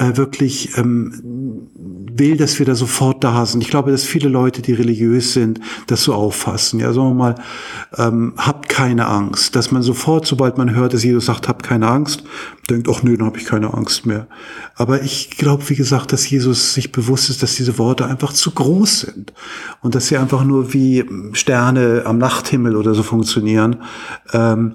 [0.00, 3.60] äh, wirklich ähm, will, dass wir da sofort da sind.
[3.60, 6.80] Ich glaube, dass viele Leute, die religiös sind, das so auffassen.
[6.80, 7.34] Ja, sagen wir mal,
[7.98, 9.54] ähm, habt keine Angst.
[9.56, 12.24] Dass man sofort, sobald man hört, dass Jesus sagt, habt keine Angst,
[12.70, 14.26] denkt, ach nö, dann habe ich keine Angst mehr.
[14.74, 18.52] Aber ich glaube, wie gesagt, dass Jesus sich bewusst ist, dass diese Worte einfach zu
[18.52, 19.34] groß sind
[19.82, 23.82] und dass sie einfach nur wie Sterne am Nachthimmel oder so funktionieren.
[24.32, 24.74] Ähm,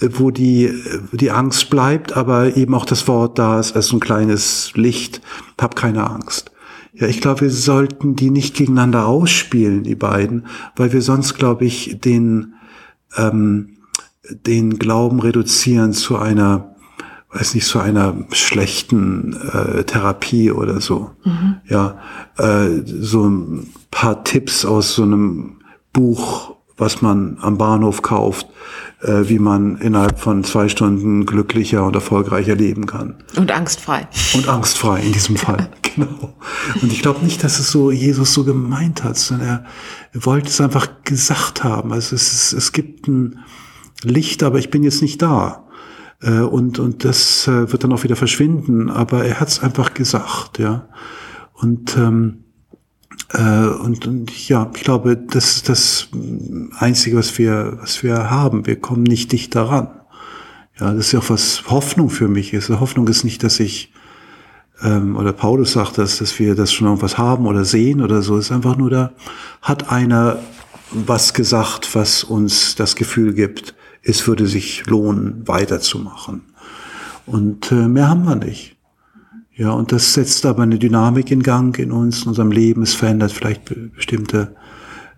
[0.00, 0.72] wo die,
[1.12, 5.20] die Angst bleibt, aber eben auch das Wort da ist als ein kleines Licht.
[5.60, 6.50] Hab keine Angst.
[6.94, 11.64] Ja, ich glaube, wir sollten die nicht gegeneinander ausspielen, die beiden, weil wir sonst, glaube
[11.64, 12.54] ich, den,
[13.16, 13.76] ähm,
[14.30, 16.76] den Glauben reduzieren zu einer,
[17.32, 21.10] weiß nicht, zu einer schlechten äh, Therapie oder so.
[21.24, 21.56] Mhm.
[21.68, 21.98] Ja,
[22.38, 25.56] äh, so ein paar Tipps aus so einem
[25.92, 28.46] Buch, was man am Bahnhof kauft,
[29.02, 33.22] äh, wie man innerhalb von zwei Stunden glücklicher und erfolgreicher leben kann.
[33.36, 34.08] Und angstfrei.
[34.34, 36.34] Und angstfrei in diesem Fall, genau.
[36.82, 39.64] Und ich glaube nicht, dass es so Jesus so gemeint hat, sondern er,
[40.24, 41.92] wollte es einfach gesagt haben.
[41.92, 43.40] Also es, ist, es gibt ein
[44.02, 45.64] Licht, aber ich bin jetzt nicht da.
[46.20, 49.94] Äh, und, und das äh, wird dann auch wieder verschwinden, aber er hat es einfach
[49.94, 50.88] gesagt, ja.
[51.52, 52.43] Und ähm, äh,
[53.40, 56.08] und, und ja, ich glaube, das ist das
[56.78, 58.66] Einzige, was wir, was wir haben.
[58.66, 59.88] Wir kommen nicht dicht daran.
[60.78, 62.68] Ja, das ist ja auch was Hoffnung für mich ist.
[62.68, 63.92] Hoffnung ist nicht, dass ich
[64.82, 68.36] ähm, oder Paulus sagt das, dass wir das schon irgendwas haben oder sehen oder so.
[68.36, 69.12] Es ist einfach nur da
[69.62, 70.38] hat einer
[70.90, 76.42] was gesagt, was uns das Gefühl gibt, es würde sich lohnen, weiterzumachen.
[77.26, 78.73] Und äh, mehr haben wir nicht.
[79.56, 82.82] Ja, und das setzt aber eine Dynamik in Gang in uns, in unserem Leben.
[82.82, 83.62] Es verändert vielleicht
[83.94, 84.56] bestimmte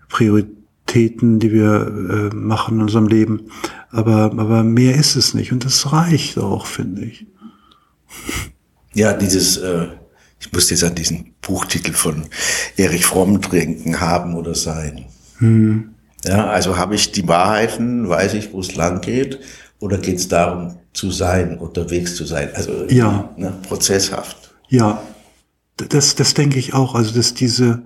[0.09, 3.51] Prioritäten, die wir äh, machen in unserem Leben.
[3.91, 5.53] Aber, aber mehr ist es nicht.
[5.53, 7.26] Und das reicht auch, finde ich.
[8.93, 9.89] Ja, dieses, äh,
[10.39, 12.26] ich muss jetzt an diesen Buchtitel von
[12.76, 15.07] Erich Fromm trinken, haben oder sein.
[15.39, 15.95] Hm.
[16.24, 19.39] Ja, also habe ich die Wahrheiten, weiß ich, wo es lang geht,
[19.81, 22.51] oder geht es darum, zu sein, unterwegs zu sein?
[22.55, 23.31] Also ja.
[23.37, 24.55] ne, prozesshaft.
[24.68, 25.03] Ja,
[25.77, 26.95] das, das denke ich auch.
[26.95, 27.83] Also dass diese,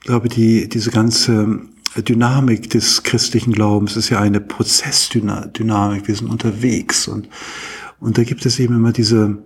[0.00, 1.60] glaube die, diese ganze
[1.96, 6.08] Dynamik des christlichen Glaubens ist ja eine Prozessdynamik.
[6.08, 7.28] Wir sind unterwegs und
[8.00, 9.38] und da gibt es eben immer diese,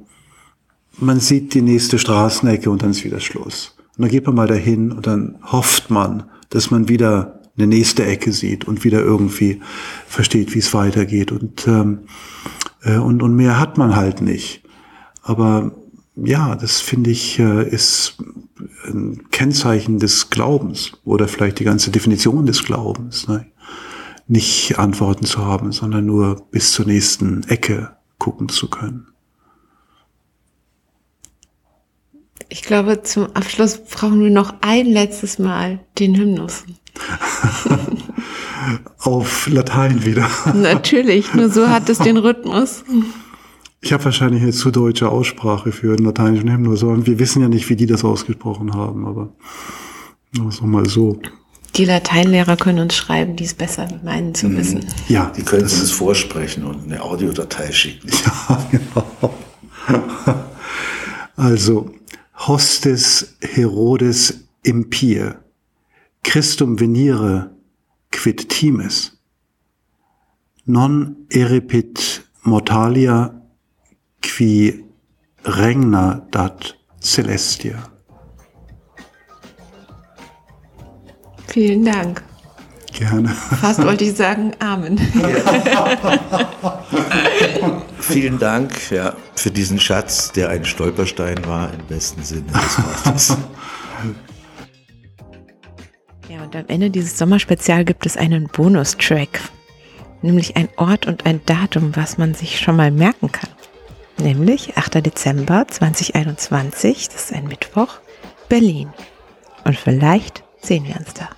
[0.98, 3.76] man sieht die nächste Straßenecke und dann ist wieder Schluss.
[3.96, 8.04] Und dann geht man mal dahin und dann hofft man, dass man wieder eine nächste
[8.04, 9.60] Ecke sieht und wieder irgendwie
[10.06, 11.32] versteht, wie es weitergeht.
[11.32, 12.00] Und, ähm,
[12.82, 14.62] äh, und, und mehr hat man halt nicht.
[15.22, 15.72] Aber
[16.16, 18.16] ja, das finde ich, äh, ist
[18.86, 23.28] ein Kennzeichen des Glaubens oder vielleicht die ganze Definition des Glaubens.
[23.28, 23.46] Ne?
[24.32, 29.08] nicht Antworten zu haben, sondern nur bis zur nächsten Ecke gucken zu können.
[32.52, 36.64] Ich glaube, zum Abschluss brauchen wir noch ein letztes Mal den Hymnus.
[38.98, 40.28] Auf Latein wieder.
[40.54, 42.84] Natürlich, nur so hat es den Rhythmus.
[43.80, 47.48] Ich habe wahrscheinlich eine zu deutsche Aussprache für den lateinischen Hymnus, aber wir wissen ja
[47.48, 49.32] nicht, wie die das ausgesprochen haben, aber
[50.50, 51.22] so mal so.
[51.76, 54.80] Die Lateinlehrer können uns schreiben, die es besser meinen zu wissen.
[54.80, 54.84] Mhm.
[55.08, 55.32] Ja.
[55.34, 58.10] Die können uns vorsprechen und eine Audiodatei schicken.
[58.48, 59.34] Ja, genau.
[61.34, 61.90] Also,
[62.48, 65.32] Hostes Herodes impie,
[66.24, 67.50] Christum venire
[68.10, 69.12] quid times,
[70.66, 73.32] non erepit mortalia
[74.20, 74.84] qui
[75.44, 77.92] regna dat celestia.
[81.46, 82.31] Vielen Dank.
[83.02, 83.28] Gerne.
[83.28, 84.96] Fast wollte ich sagen Amen.
[87.98, 93.36] Vielen Dank ja, für diesen Schatz, der ein Stolperstein war im besten Sinne des Wortes.
[96.28, 99.40] Ja, und am Ende dieses Sommerspezial gibt es einen Bonustrack,
[100.22, 103.50] nämlich ein Ort und ein Datum, was man sich schon mal merken kann.
[104.18, 105.04] Nämlich 8.
[105.04, 107.98] Dezember 2021, das ist ein Mittwoch,
[108.48, 108.88] Berlin.
[109.64, 111.28] Und vielleicht sehen wir uns da.